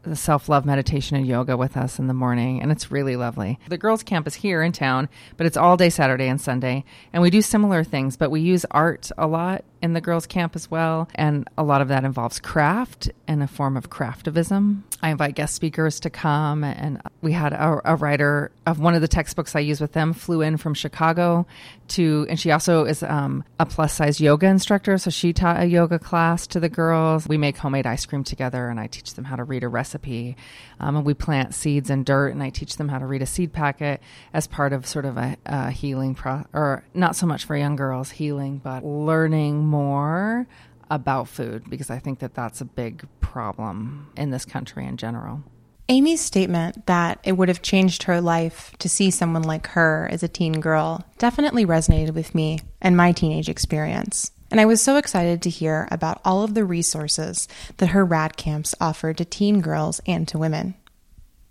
the 0.04 0.16
self 0.16 0.50
love 0.50 0.66
meditation 0.66 1.16
and 1.16 1.28
yoga 1.28 1.56
with 1.56 1.78
us 1.78 2.00
in 2.00 2.08
the 2.08 2.14
morning, 2.14 2.62
and 2.62 2.72
it's 2.72 2.92
really 2.92 3.16
lovely. 3.16 3.60
The 3.70 3.78
girls' 3.78 4.04
camp 4.04 4.26
is 4.28 4.36
here 4.36 4.64
in 4.64 4.72
town, 4.72 5.10
but 5.38 5.46
it's 5.46 5.58
all 5.58 5.78
day 5.78 5.90
Saturday 5.90 6.28
and 6.28 6.42
Sunday, 6.42 6.84
and 7.14 7.22
we 7.22 7.30
do 7.30 7.42
similar 7.42 7.84
things, 7.84 8.18
but 8.18 8.32
we 8.32 8.42
use 8.42 8.66
art 8.72 9.12
a 9.18 9.28
lot 9.28 9.64
in 9.82 9.94
the 9.94 10.02
girls' 10.02 10.28
camp 10.28 10.56
as 10.56 10.70
well, 10.70 11.10
and 11.16 11.48
a 11.58 11.64
lot 11.64 11.82
of 11.82 11.88
that 11.90 12.04
involves 12.04 12.40
craft 12.40 13.10
and 13.28 13.42
a 13.42 13.48
form 13.48 13.78
of 13.78 13.90
craftivism. 13.90 14.82
I 15.02 15.10
invite 15.10 15.36
guest 15.36 15.56
speakers 15.56 16.00
to 16.02 16.10
come, 16.10 16.64
and 16.64 17.02
we 17.22 17.32
had 17.32 17.54
a, 17.54 17.82
a 17.86 17.96
writer 17.96 18.52
of 18.68 18.80
one 18.80 18.94
of 18.94 19.02
the 19.02 19.08
textbooks 19.08 19.56
I 19.56 19.60
use 19.60 19.82
with 19.82 19.94
them 19.94 20.14
flew 20.14 20.42
in 20.42 20.58
from 20.58 20.74
Chicago 20.74 21.48
to, 21.90 22.28
and 22.30 22.40
she 22.40 22.52
also 22.52 22.86
is 22.86 23.02
um, 23.04 23.44
a 23.60 23.66
plus 23.66 23.94
size 23.94 24.22
yoga 24.22 24.48
instructor, 24.48 24.98
so 24.98 25.10
she 25.10 25.34
taught 25.34 25.60
a 25.60 25.66
yoga 25.66 25.98
class 26.00 26.48
to 26.48 26.60
the 26.60 26.70
girls. 26.70 27.28
We 27.28 27.38
make 27.38 27.58
homemade 27.58 27.88
ice 27.88 28.06
cream 28.06 28.24
together, 28.24 28.70
and 28.70 28.80
I 28.80 28.88
teach 28.88 29.16
them 29.16 29.26
how 29.26 29.36
to 29.36 29.44
read 29.44 29.64
a 29.64 29.68
recipe. 29.68 30.38
Um, 30.80 30.96
and 30.96 31.06
we 31.06 31.14
plant 31.14 31.54
seeds 31.54 31.90
in 31.90 32.04
dirt, 32.04 32.30
and 32.30 32.42
I 32.42 32.50
teach 32.50 32.78
them 32.78 32.90
how 32.90 33.00
to 33.00 33.06
read 33.06 33.22
a 33.22 33.26
seed 33.26 33.54
packet 33.54 34.02
as 34.34 34.48
part 34.48 34.74
of 34.74 34.86
sort 34.86 35.06
of 35.06 35.18
a, 35.18 35.38
a 35.46 35.72
healing 35.72 36.16
pro, 36.16 36.46
or 36.54 36.84
not 36.94 37.16
so 37.16 37.26
much 37.26 37.46
for 37.46 37.56
young 37.56 37.76
girls 37.76 38.12
healing, 38.12 38.60
but 38.64 38.84
learning 38.84 39.66
more 39.72 40.48
about 40.90 41.28
food 41.28 41.70
because 41.70 41.90
I 41.90 42.00
think 42.00 42.20
that 42.20 42.36
that's 42.36 42.62
a 42.62 42.66
big 42.66 43.08
problem 43.22 44.12
in 44.18 44.30
this 44.30 44.46
country 44.46 44.86
in 44.86 44.98
general. 44.98 45.42
Amy's 45.90 46.22
statement 46.22 46.86
that 46.86 47.20
it 47.24 47.34
would 47.34 47.48
have 47.48 47.62
changed 47.62 48.04
her 48.04 48.22
life 48.22 48.74
to 48.80 48.88
see 48.88 49.10
someone 49.10 49.44
like 49.44 49.68
her 49.68 50.08
as 50.12 50.22
a 50.22 50.28
teen 50.28 50.60
girl 50.60 51.04
definitely 51.18 51.66
resonated 51.66 52.14
with 52.14 52.36
me 52.36 52.60
and 52.82 52.96
my 52.96 53.12
teenage 53.12 53.50
experience. 53.50 54.32
And 54.52 54.60
I 54.60 54.66
was 54.66 54.82
so 54.82 54.98
excited 54.98 55.42
to 55.42 55.50
hear 55.50 55.88
about 55.92 56.22
all 56.24 56.44
of 56.44 56.54
the 56.54 56.66
resources 56.66 57.48
that 57.78 57.88
her 57.88 58.06
rad 58.06 58.38
camps 58.38 58.76
offered 58.80 59.18
to 59.18 59.26
teen 59.26 59.62
girls 59.62 60.02
and 60.06 60.28
to 60.28 60.38
women. 60.38 60.76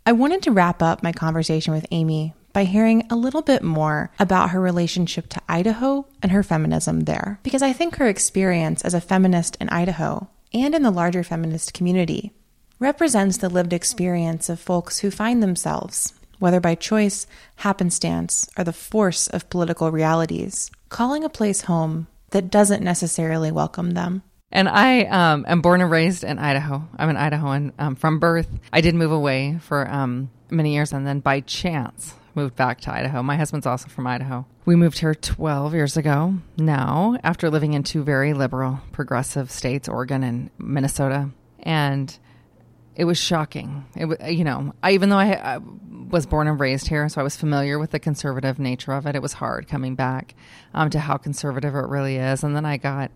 I 0.07 0.13
wanted 0.13 0.43
to 0.43 0.53
wrap 0.53 0.83
up 0.83 1.03
my 1.03 1.13
conversation 1.13 1.73
with 1.73 1.87
Amy 1.91 2.35
by 2.53 2.65
hearing 2.65 3.07
a 3.11 3.17
little 3.17 3.43
bit 3.43 3.63
more 3.63 4.11
about 4.19 4.51
her 4.51 4.61
relationship 4.61 5.29
to 5.31 5.43
Idaho 5.49 6.07
and 6.23 6.33
her 6.33 6.43
feminism 6.43 7.01
there. 7.01 7.39
Because 7.43 7.63
I 7.63 7.73
think 7.73 7.97
her 7.97 8.09
experience 8.09 8.83
as 8.83 8.95
a 8.95 9.01
feminist 9.01 9.57
in 9.61 9.69
Idaho 9.69 10.29
and 10.53 10.75
in 10.75 10.83
the 10.83 10.91
larger 10.91 11.23
feminist 11.23 11.75
community 11.75 12.33
represents 12.79 13.37
the 13.37 13.49
lived 13.49 13.73
experience 13.73 14.49
of 14.49 14.59
folks 14.59 15.01
who 15.01 15.11
find 15.11 15.43
themselves, 15.43 16.15
whether 16.39 16.61
by 16.61 16.75
choice, 16.75 17.27
happenstance, 17.57 18.49
or 18.57 18.65
the 18.65 18.73
force 18.73 19.29
of 19.29 19.51
political 19.51 19.91
realities, 19.91 20.71
calling 20.89 21.23
a 21.23 21.29
place 21.29 21.63
home 21.63 22.09
that 22.31 22.51
doesn't 22.51 22.83
necessarily 22.83 23.53
welcome 23.53 23.93
them. 23.93 24.23
And 24.53 24.69
I 24.69 25.05
um, 25.05 25.45
am 25.47 25.61
born 25.61 25.81
and 25.81 25.91
raised 25.91 26.25
in 26.25 26.39
Idaho. 26.39 26.83
I'm 26.99 27.09
an 27.09 27.17
Idahoan 27.17 27.73
um, 27.79 27.95
from 27.95 28.19
birth. 28.19 28.49
I 28.73 28.81
did 28.81 28.97
move 28.97 29.13
away 29.13 29.59
for 29.61 29.89
um, 29.89 30.31
many 30.51 30.75
years, 30.75 30.93
and 30.93 31.07
then 31.07 31.21
by 31.21 31.41
chance, 31.41 32.15
moved 32.35 32.57
back 32.57 32.81
to 32.83 32.93
Idaho. 32.93 33.23
My 33.23 33.37
husband's 33.37 33.67
also 33.67 33.89
from 33.89 34.07
Idaho. 34.07 34.47
We 34.65 34.77
moved 34.77 34.99
here 34.99 35.15
12 35.15 35.75
years 35.75 35.97
ago 35.97 36.35
now, 36.57 37.17
after 37.23 37.51
living 37.51 37.73
in 37.75 37.83
two 37.83 38.03
very 38.03 38.33
liberal, 38.33 38.81
progressive 38.93 39.51
states, 39.51 39.89
Oregon 39.89 40.23
and 40.23 40.51
Minnesota. 40.59 41.31
And 41.61 42.17
it 42.97 43.05
was 43.05 43.19
shocking. 43.19 43.87
It 43.97 44.05
was, 44.07 44.19
you 44.29 44.45
know, 44.45 44.75
I, 44.83 44.93
even 44.93 45.09
though 45.09 45.19
I, 45.19 45.57
I, 45.57 45.59
was 46.11 46.27
born 46.27 46.49
and 46.49 46.59
raised 46.59 46.89
here, 46.89 47.09
so 47.09 47.21
I 47.21 47.25
was 47.25 47.37
familiar 47.37 47.79
with 47.79 47.93
the 47.93 48.01
conservative 48.01 48.59
nature 48.59 48.93
of 48.93 49.07
it. 49.07 49.15
It 49.15 49.23
was 49.23 49.35
hard 49.35 49.69
coming 49.69 49.95
back 49.95 50.35
um, 50.75 50.91
to 50.91 50.99
how 50.99 51.17
conservative 51.17 51.75
it 51.75 51.87
really 51.87 52.17
is, 52.17 52.43
and 52.43 52.55
then 52.57 52.67
I 52.67 52.79
got 52.79 53.13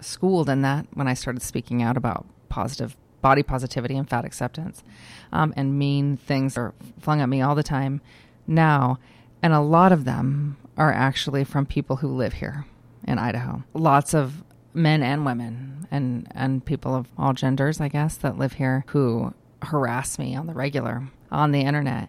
schooled 0.00 0.48
in 0.48 0.62
that 0.62 0.86
when 0.94 1.08
I 1.08 1.14
started 1.14 1.42
speaking 1.42 1.82
out 1.82 1.96
about 1.96 2.26
positive 2.48 2.96
body 3.20 3.42
positivity 3.42 3.96
and 3.96 4.08
fat 4.08 4.24
acceptance, 4.24 4.84
um, 5.32 5.52
and 5.56 5.76
mean 5.76 6.16
things 6.16 6.56
are 6.56 6.72
flung 7.00 7.20
at 7.20 7.28
me 7.28 7.42
all 7.42 7.56
the 7.56 7.64
time 7.64 8.00
now, 8.48 8.98
and 9.42 9.52
a 9.52 9.60
lot 9.60 9.92
of 9.92 10.04
them 10.04 10.56
are 10.76 10.92
actually 10.92 11.44
from 11.44 11.66
people 11.66 11.96
who 11.96 12.08
live 12.08 12.34
here 12.34 12.66
in 13.06 13.18
Idaho. 13.18 13.62
Lots 13.74 14.14
of 14.14 14.42
men 14.74 15.02
and 15.02 15.24
women 15.24 15.86
and 15.90 16.28
and 16.34 16.64
people 16.64 16.94
of 16.94 17.08
all 17.16 17.32
genders, 17.32 17.80
I 17.80 17.88
guess, 17.88 18.16
that 18.16 18.38
live 18.38 18.54
here 18.54 18.84
who 18.88 19.34
harass 19.62 20.18
me 20.18 20.34
on 20.34 20.46
the 20.46 20.54
regular 20.54 21.08
on 21.30 21.52
the 21.52 21.60
internet. 21.60 22.08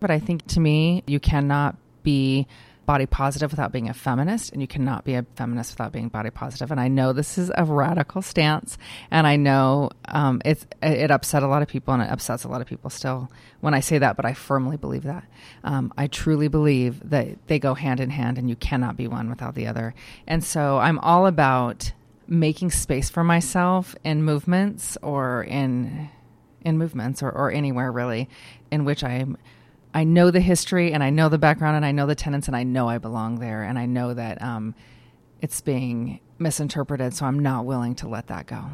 But 0.00 0.10
I 0.10 0.18
think 0.18 0.46
to 0.48 0.60
me, 0.60 1.02
you 1.06 1.20
cannot 1.20 1.76
be 2.02 2.46
body 2.88 3.04
positive 3.04 3.50
without 3.50 3.70
being 3.70 3.90
a 3.90 3.92
feminist, 3.92 4.50
and 4.50 4.62
you 4.62 4.66
cannot 4.66 5.04
be 5.04 5.12
a 5.12 5.22
feminist 5.36 5.74
without 5.74 5.92
being 5.92 6.08
body 6.08 6.30
positive. 6.30 6.70
And 6.70 6.80
I 6.80 6.88
know 6.88 7.12
this 7.12 7.36
is 7.36 7.52
a 7.54 7.62
radical 7.62 8.22
stance, 8.22 8.78
and 9.10 9.26
I 9.26 9.36
know 9.36 9.90
um, 10.06 10.40
it's 10.42 10.66
it 10.82 11.10
upset 11.10 11.42
a 11.42 11.48
lot 11.48 11.60
of 11.60 11.68
people, 11.68 11.92
and 11.92 12.02
it 12.02 12.08
upsets 12.10 12.44
a 12.44 12.48
lot 12.48 12.62
of 12.62 12.66
people 12.66 12.88
still 12.88 13.30
when 13.60 13.74
I 13.74 13.80
say 13.80 13.98
that. 13.98 14.16
But 14.16 14.24
I 14.24 14.32
firmly 14.32 14.78
believe 14.78 15.02
that. 15.02 15.24
Um, 15.64 15.92
I 15.98 16.06
truly 16.06 16.48
believe 16.48 17.10
that 17.10 17.46
they 17.46 17.58
go 17.58 17.74
hand 17.74 18.00
in 18.00 18.08
hand, 18.08 18.38
and 18.38 18.48
you 18.48 18.56
cannot 18.56 18.96
be 18.96 19.06
one 19.06 19.28
without 19.28 19.54
the 19.54 19.66
other. 19.66 19.94
And 20.26 20.42
so 20.42 20.78
I'm 20.78 20.98
all 21.00 21.26
about 21.26 21.92
making 22.26 22.70
space 22.70 23.10
for 23.10 23.22
myself 23.22 23.94
in 24.02 24.22
movements 24.22 24.96
or 25.02 25.44
in 25.44 26.08
in 26.62 26.78
movements 26.78 27.22
or, 27.22 27.30
or 27.30 27.50
anywhere 27.52 27.92
really 27.92 28.28
in 28.70 28.86
which 28.86 29.04
I'm 29.04 29.36
I 29.94 30.04
know 30.04 30.30
the 30.30 30.40
history 30.40 30.92
and 30.92 31.02
I 31.02 31.10
know 31.10 31.28
the 31.28 31.38
background 31.38 31.76
and 31.76 31.84
I 31.84 31.92
know 31.92 32.06
the 32.06 32.14
tenants 32.14 32.46
and 32.46 32.56
I 32.56 32.62
know 32.62 32.88
I 32.88 32.98
belong 32.98 33.40
there 33.40 33.62
and 33.62 33.78
I 33.78 33.86
know 33.86 34.14
that 34.14 34.42
um, 34.42 34.74
it's 35.40 35.60
being 35.60 36.20
misinterpreted. 36.38 37.14
So 37.14 37.26
I'm 37.26 37.38
not 37.38 37.64
willing 37.64 37.94
to 37.96 38.08
let 38.08 38.28
that 38.28 38.46
go. 38.46 38.64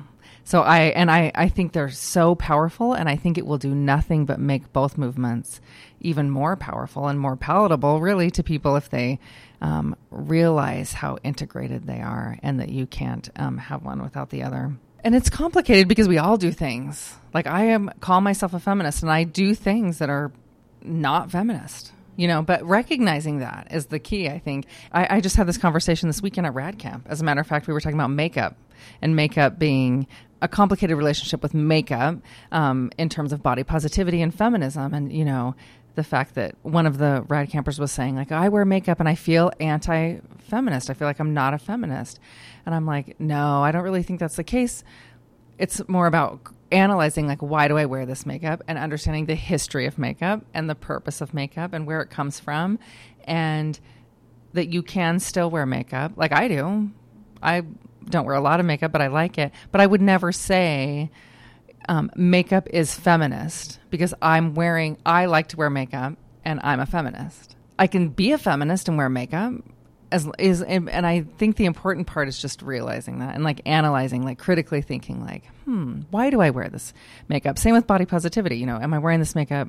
So 0.46 0.61
I 0.61 0.81
and 0.81 1.11
I, 1.11 1.33
I 1.35 1.48
think 1.48 1.72
they're 1.72 1.90
so 1.90 2.35
powerful 2.35 2.92
and 2.92 3.09
I 3.09 3.16
think 3.16 3.38
it 3.38 3.46
will 3.46 3.57
do 3.57 3.74
nothing 3.74 4.27
but 4.27 4.38
make 4.38 4.72
both 4.72 4.98
movements 4.98 5.61
even 6.00 6.29
more 6.29 6.55
powerful 6.55 7.09
and 7.09 7.18
more 7.18 7.37
palatable 7.37 8.00
really 8.00 8.31
to 8.33 8.42
people 8.42 8.77
if 8.77 8.90
they 8.90 9.18
um, 9.62 9.96
realize 10.11 10.92
how 10.92 11.16
integrated 11.24 11.87
they 11.87 12.00
are 12.00 12.38
and 12.42 12.61
that 12.61 12.68
you 12.68 12.87
can't 12.87 13.31
um, 13.37 13.57
have 13.57 13.83
one 13.83 14.03
without 14.03 14.29
the 14.29 14.42
other. 14.42 14.77
And 15.03 15.14
it's 15.14 15.31
complicated 15.31 15.88
because 15.88 16.09
we 16.09 16.18
all 16.18 16.37
do 16.37 16.53
things. 16.53 17.14
Like 17.33 17.46
I 17.46 17.64
am 17.66 17.90
call 18.00 18.20
myself 18.20 18.53
a 18.53 18.61
feminist 18.61 19.03
and 19.03 19.11
I 19.11 19.24
do 19.24 19.55
things 19.55 19.98
that 19.98 20.11
are 20.11 20.31
not 20.85 21.31
feminist 21.31 21.92
you 22.16 22.29
know 22.29 22.42
but 22.42 22.62
recognizing 22.64 23.38
that 23.38 23.68
is 23.70 23.87
the 23.87 23.99
key 23.99 24.29
i 24.29 24.38
think. 24.38 24.66
I, 24.92 25.16
I, 25.16 25.20
just 25.20 25.37
had 25.37 25.47
this 25.47 25.59
conversation 25.59 26.09
this 26.09 26.23
weekend 26.23 26.47
at 26.47 26.55
rad 26.55 26.79
camp. 26.79 27.07
As 27.09 27.20
a 27.20 27.25
matter 27.25 27.40
of 27.40 27.47
fact 27.47 27.66
we 27.66 27.75
were 27.75 27.81
talking 27.81 27.99
about 27.99 28.11
makeup 28.11 28.57
and 29.03 29.16
makeup 29.16 29.59
being 29.59 30.07
a 30.42 30.49
complicated 30.49 30.97
relationship 30.97 31.42
with 31.42 31.55
makeup 31.55 32.18
um, 32.53 32.90
in 32.99 33.09
terms 33.09 33.33
of 33.33 33.42
body 33.42 33.64
positivity 33.64 34.20
and 34.20 34.35
feminism. 34.35 34.92
And 34.94 35.12
you 35.12 35.25
know 35.25 35.55
the 35.94 36.05
fact 36.05 36.35
that 36.35 36.57
one 36.62 36.87
of 36.87 36.99
the 36.99 37.25
rad 37.29 37.49
campers 37.51 37.79
was 37.79 37.92
saying 37.92 38.16
like 38.16 38.33
i 38.33 38.49
wear 38.49 38.64
makeup 38.64 38.99
and 39.01 39.09
i 39.09 39.14
feel 39.14 39.51
anti-feminist. 39.61 40.90
I 40.90 40.94
feel 40.94 41.09
like 41.09 41.18
i'm 41.18 41.35
not 41.35 41.55
a 41.55 41.59
feminist. 41.59 42.20
And 42.66 42.75
i'm 42.75 42.87
like 42.87 43.18
no 43.20 43.62
i 43.62 43.73
don't 43.73 43.83
really 43.83 44.03
think 44.03 44.20
that's 44.20 44.37
the 44.37 44.44
case. 44.44 44.85
It's 45.59 45.87
more 45.88 46.07
about 46.07 46.40
analyzing 46.74 47.26
like 47.26 47.40
why 47.40 47.68
do 47.68 47.78
I 47.78 47.87
wear 47.87 48.04
this 48.04 48.26
makeup 48.26 48.62
and 48.68 48.76
understanding 48.78 49.26
the 49.26 49.34
history 49.34 49.87
of 49.87 49.98
makeup 49.98 50.44
and 50.52 50.68
the 50.68 50.74
purpose 50.74 51.20
of 51.20 51.32
makeup 51.32 51.72
and 51.72 51.87
where 51.87 52.00
it 52.00 52.10
comes 52.10 52.40
from 52.40 52.78
and 53.24 53.78
that 54.52 54.68
you 54.68 54.82
can 54.82 55.18
still 55.18 55.50
wear 55.50 55.66
makeup 55.66 56.12
like 56.16 56.32
I 56.32 56.48
do. 56.48 56.90
I 57.42 57.62
don't 58.08 58.24
wear 58.26 58.34
a 58.34 58.40
lot 58.40 58.60
of 58.60 58.66
makeup, 58.66 58.92
but 58.92 59.02
I 59.02 59.08
like 59.08 59.38
it. 59.38 59.52
But 59.72 59.80
I 59.80 59.87
would 59.87 60.00
never 60.00 60.32
say 60.32 61.10
um, 61.88 62.10
makeup 62.16 62.68
is 62.70 62.94
feminist 62.94 63.78
because 63.90 64.14
I'm 64.22 64.54
wearing, 64.54 64.98
I 65.04 65.26
like 65.26 65.48
to 65.48 65.56
wear 65.56 65.70
makeup 65.70 66.14
and 66.44 66.60
I'm 66.62 66.80
a 66.80 66.87
feminist. 66.87 67.56
I 67.78 67.87
can 67.87 68.08
be 68.08 68.32
a 68.32 68.38
feminist 68.38 68.88
and 68.88 68.96
wear 68.96 69.08
makeup, 69.08 69.54
as 70.14 70.29
is 70.38 70.62
and, 70.62 70.88
I 70.88 71.22
think 71.38 71.57
the 71.57 71.64
important 71.64 72.07
part 72.07 72.29
is 72.29 72.40
just 72.40 72.62
realizing 72.62 73.18
that 73.18 73.35
and 73.35 73.42
like 73.42 73.61
analyzing, 73.66 74.22
like 74.22 74.38
critically 74.38 74.81
thinking, 74.81 75.24
like, 75.24 75.44
hmm, 75.64 76.03
why 76.11 76.31
do 76.31 76.40
I 76.40 76.50
wear 76.50 76.68
this 76.68 76.94
makeup? 77.29 77.59
Same 77.59 77.74
with 77.74 77.88
body 77.88 78.07
positivity. 78.07 78.59
You 78.59 78.66
know, 78.66 78.79
am 78.79 78.94
I 78.94 79.00
wearing 79.00 79.18
this 79.18 79.35
makeup 79.35 79.68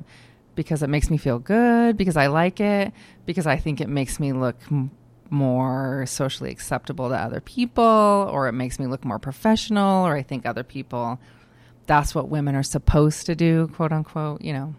because 0.54 0.84
it 0.84 0.88
makes 0.88 1.10
me 1.10 1.16
feel 1.18 1.40
good, 1.40 1.96
because 1.96 2.16
I 2.16 2.28
like 2.28 2.60
it, 2.60 2.92
because 3.26 3.46
I 3.46 3.56
think 3.56 3.80
it 3.80 3.88
makes 3.88 4.20
me 4.20 4.32
look 4.32 4.56
m- 4.70 4.92
more 5.30 6.04
socially 6.06 6.52
acceptable 6.52 7.08
to 7.08 7.16
other 7.16 7.40
people, 7.40 8.30
or 8.32 8.46
it 8.46 8.52
makes 8.52 8.78
me 8.78 8.86
look 8.86 9.04
more 9.04 9.18
professional, 9.18 10.06
or 10.06 10.14
I 10.14 10.22
think 10.22 10.46
other 10.46 10.62
people 10.62 11.18
that's 11.86 12.14
what 12.14 12.28
women 12.28 12.54
are 12.54 12.62
supposed 12.62 13.26
to 13.26 13.34
do, 13.34 13.68
quote 13.74 13.92
unquote. 13.92 14.42
You 14.42 14.52
know, 14.52 14.74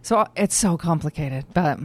so 0.00 0.26
it's 0.34 0.56
so 0.56 0.78
complicated, 0.78 1.44
but 1.52 1.78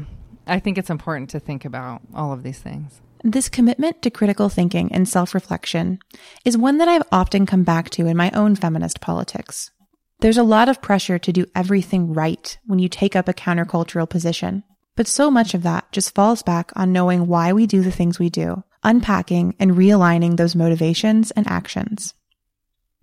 I 0.48 0.60
think 0.60 0.78
it's 0.78 0.90
important 0.90 1.32
to 1.32 1.40
think 1.42 1.66
about 1.66 2.02
all 2.14 2.32
of 2.32 2.44
these 2.44 2.60
things. 2.60 3.02
This 3.28 3.50
commitment 3.50 4.04
to 4.04 4.12
critical 4.12 4.50
thinking 4.50 4.92
and 4.92 5.10
self 5.10 5.34
reflection 5.34 5.98
is 6.46 6.56
one 6.56 6.78
that 6.78 6.88
I've 6.88 7.08
often 7.12 7.48
come 7.48 7.64
back 7.64 7.90
to 7.92 8.06
in 8.06 8.16
my 8.16 8.30
own 8.36 8.56
feminist 8.56 9.02
politics. 9.02 9.72
There's 10.20 10.38
a 10.38 10.44
lot 10.44 10.70
of 10.70 10.80
pressure 10.80 11.18
to 11.18 11.34
do 11.34 11.48
everything 11.56 12.14
right 12.14 12.56
when 12.68 12.78
you 12.78 12.88
take 12.88 13.16
up 13.16 13.28
a 13.28 13.34
countercultural 13.34 14.08
position, 14.08 14.64
but 14.96 15.08
so 15.08 15.32
much 15.32 15.56
of 15.56 15.64
that 15.64 15.92
just 15.92 16.14
falls 16.14 16.44
back 16.44 16.72
on 16.76 16.94
knowing 16.94 17.26
why 17.26 17.52
we 17.52 17.66
do 17.66 17.82
the 17.82 17.90
things 17.90 18.20
we 18.20 18.30
do, 18.30 18.64
unpacking 18.84 19.56
and 19.58 19.72
realigning 19.72 20.38
those 20.38 20.56
motivations 20.56 21.32
and 21.32 21.48
actions. 21.48 22.14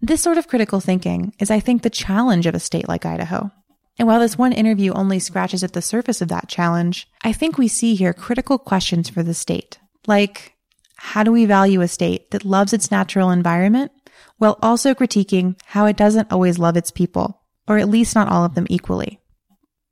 This 0.01 0.23
sort 0.23 0.39
of 0.39 0.47
critical 0.47 0.79
thinking 0.79 1.35
is, 1.41 1.51
I 1.51 1.59
think, 1.59 1.83
the 1.83 1.91
challenge 1.91 2.47
of 2.47 2.55
a 2.55 2.61
state 2.61 2.87
like 2.87 3.05
Idaho. 3.05 3.51
And 3.99 4.07
while 4.07 4.21
this 4.21 4.39
one 4.39 4.53
interview 4.53 4.93
only 4.93 5.19
scratches 5.19 5.65
at 5.65 5.73
the 5.73 5.83
surface 5.83 6.23
of 6.23 6.29
that 6.29 6.47
challenge, 6.47 7.09
I 7.25 7.33
think 7.33 7.59
we 7.59 7.67
see 7.67 7.97
here 7.97 8.15
critical 8.15 8.57
questions 8.57 9.11
for 9.11 9.25
the 9.25 9.35
state 9.35 9.81
like, 10.07 10.55
how 10.97 11.23
do 11.23 11.33
we 11.33 11.47
value 11.47 11.81
a 11.81 11.89
state 11.89 12.31
that 12.31 12.45
loves 12.45 12.73
its 12.73 12.91
natural 12.91 13.31
environment 13.31 13.93
while 14.39 14.59
also 14.63 14.95
critiquing 14.95 15.59
how 15.67 15.87
it 15.87 15.97
doesn't 15.97 16.33
always 16.33 16.59
love 16.59 16.77
its 16.77 16.91
people, 16.91 17.43
or 17.67 17.79
at 17.79 17.89
least 17.89 18.15
not 18.15 18.29
all 18.29 18.45
of 18.45 18.55
them 18.55 18.67
equally? 18.71 19.21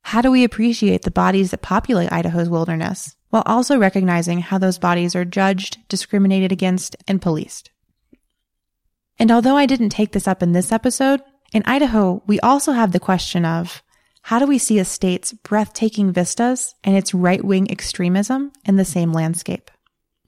How 0.03 0.23
do 0.23 0.31
we 0.31 0.45
appreciate 0.45 1.03
the 1.03 1.11
bodies 1.11 1.51
that 1.51 1.63
populate 1.63 2.13
Idaho's 2.13 2.49
wilderness 2.49 3.17
while 3.29 3.43
also 3.47 3.79
recognizing 3.79 4.41
how 4.41 4.59
those 4.59 4.79
bodies 4.79 5.15
are 5.15 5.25
judged, 5.25 5.79
discriminated 5.89 6.53
against, 6.53 6.97
and 7.07 7.21
policed? 7.21 7.71
And 9.19 9.31
although 9.31 9.57
I 9.57 9.67
didn't 9.67 9.91
take 9.91 10.13
this 10.13 10.27
up 10.27 10.43
in 10.43 10.53
this 10.53 10.73
episode, 10.73 11.21
in 11.53 11.63
Idaho, 11.67 12.23
we 12.27 12.41
also 12.41 12.73
have 12.73 12.93
the 12.93 13.01
question 13.01 13.45
of 13.45 13.83
how 14.23 14.39
do 14.39 14.47
we 14.47 14.59
see 14.59 14.79
a 14.79 14.85
state's 14.85 15.33
breathtaking 15.33 16.13
vistas 16.13 16.75
and 16.85 16.97
its 16.97 17.15
right 17.15 17.45
wing 17.45 17.71
extremism 17.71 18.53
in 18.65 18.77
the 18.77 18.85
same 18.85 19.13
landscape? 19.13 19.71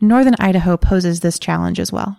Northern 0.03 0.35
Idaho 0.41 0.77
poses 0.77 1.21
this 1.21 1.39
challenge 1.39 1.79
as 1.79 1.93
well. 1.93 2.19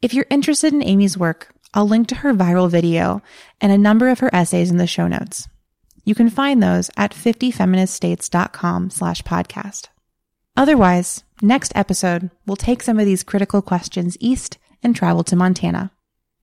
If 0.00 0.14
you're 0.14 0.26
interested 0.30 0.72
in 0.72 0.82
Amy's 0.82 1.18
work, 1.18 1.54
I'll 1.74 1.86
link 1.86 2.08
to 2.08 2.14
her 2.16 2.32
viral 2.32 2.70
video 2.70 3.22
and 3.60 3.70
a 3.70 3.76
number 3.76 4.08
of 4.08 4.20
her 4.20 4.34
essays 4.34 4.70
in 4.70 4.78
the 4.78 4.86
show 4.86 5.06
notes. 5.06 5.48
You 6.02 6.14
can 6.14 6.30
find 6.30 6.62
those 6.62 6.90
at 6.96 7.12
50feministstates.com 7.12 8.90
slash 8.90 9.22
podcast. 9.22 9.88
Otherwise, 10.56 11.24
next 11.42 11.72
episode, 11.74 12.30
we'll 12.46 12.56
take 12.56 12.82
some 12.82 12.98
of 12.98 13.04
these 13.04 13.22
critical 13.22 13.60
questions 13.60 14.16
east 14.18 14.56
and 14.82 14.96
travel 14.96 15.24
to 15.24 15.36
Montana. 15.36 15.90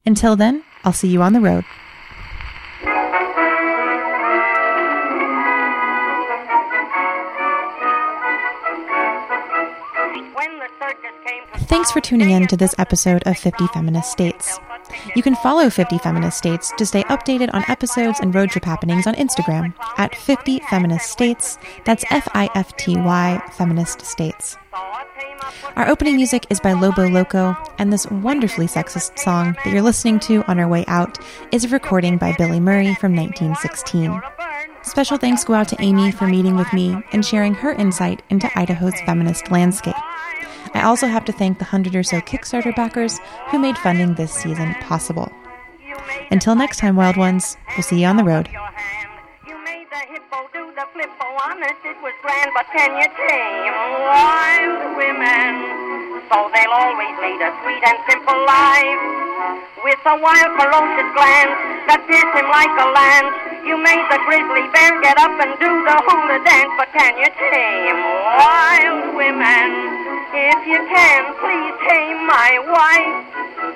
Until 0.05 0.35
then, 0.35 0.63
I'll 0.83 0.93
see 0.93 1.09
you 1.09 1.23
on 1.23 1.33
the 1.33 1.41
road. 1.41 1.63
Thanks 11.71 11.89
for 11.89 12.01
tuning 12.01 12.31
in 12.31 12.47
to 12.47 12.57
this 12.57 12.75
episode 12.79 13.23
of 13.25 13.37
50 13.37 13.65
Feminist 13.67 14.11
States. 14.11 14.59
You 15.15 15.23
can 15.23 15.37
follow 15.37 15.69
50 15.69 15.99
Feminist 15.99 16.37
States 16.37 16.73
to 16.77 16.85
stay 16.85 17.03
updated 17.03 17.49
on 17.53 17.63
episodes 17.69 18.19
and 18.19 18.35
road 18.35 18.49
trip 18.49 18.65
happenings 18.65 19.07
on 19.07 19.13
Instagram 19.13 19.73
at 19.97 20.13
50 20.13 20.59
Feminist 20.69 21.09
States. 21.09 21.57
That's 21.85 22.03
F 22.11 22.27
I 22.33 22.49
F 22.55 22.75
T 22.75 22.97
Y 22.97 23.41
Feminist 23.53 24.01
States. 24.01 24.57
Our 25.77 25.87
opening 25.87 26.17
music 26.17 26.45
is 26.49 26.59
by 26.59 26.73
Lobo 26.73 27.07
Loco, 27.07 27.55
and 27.77 27.93
this 27.93 28.05
wonderfully 28.07 28.67
sexist 28.67 29.17
song 29.17 29.55
that 29.63 29.71
you're 29.71 29.81
listening 29.81 30.19
to 30.19 30.43
on 30.51 30.59
our 30.59 30.67
way 30.67 30.83
out 30.89 31.19
is 31.53 31.63
a 31.63 31.69
recording 31.69 32.17
by 32.17 32.35
Billy 32.37 32.59
Murray 32.59 32.95
from 32.95 33.15
1916. 33.15 34.21
Special 34.83 35.15
thanks 35.15 35.45
go 35.45 35.53
out 35.53 35.69
to 35.69 35.81
Amy 35.81 36.11
for 36.11 36.27
meeting 36.27 36.57
with 36.57 36.73
me 36.73 37.01
and 37.13 37.25
sharing 37.25 37.53
her 37.53 37.71
insight 37.71 38.23
into 38.29 38.51
Idaho's 38.59 38.99
feminist 39.05 39.49
landscape. 39.51 39.95
I 40.73 40.83
also 40.83 41.07
have 41.07 41.25
to 41.25 41.31
thank 41.31 41.59
the 41.59 41.65
hundred 41.65 41.95
or 41.95 42.03
so 42.03 42.21
Kickstarter 42.21 42.75
backers 42.75 43.19
who 43.49 43.59
made 43.59 43.77
funding 43.77 44.15
this 44.15 44.33
season 44.33 44.73
possible. 44.75 45.31
Until 46.31 46.55
next 46.55 46.79
time, 46.79 46.95
Wild 46.95 47.17
Ones, 47.17 47.57
we'll 47.75 47.83
see 47.83 48.01
you 48.01 48.07
on 48.07 48.17
the 48.17 48.23
road. 48.23 48.49
So 56.31 56.47
they'll 56.55 56.71
always 56.71 57.15
lead 57.19 57.43
a 57.43 57.51
sweet 57.59 57.83
and 57.83 57.99
simple 58.07 58.39
life. 58.47 59.03
With 59.83 59.99
a 60.07 60.15
wild, 60.15 60.51
ferocious 60.55 61.11
glance 61.11 61.55
that 61.91 61.99
pierced 62.07 62.35
him 62.39 62.47
like 62.47 62.71
a 62.71 62.87
lance. 62.87 63.35
You 63.67 63.75
made 63.75 64.07
the 64.07 64.15
grizzly 64.23 64.63
bear 64.71 64.95
get 65.03 65.19
up 65.19 65.35
and 65.43 65.51
do 65.59 65.67
the 65.67 65.97
hula 66.07 66.39
dance, 66.47 66.71
but 66.79 66.87
can 66.95 67.19
you 67.19 67.27
tame 67.51 67.99
wild 68.39 69.11
women? 69.19 70.10
If 70.33 70.65
you 70.65 70.77
can, 70.87 71.35
please 71.43 71.75
tame 71.89 72.25
my 72.25 72.55
wife. 72.71 73.75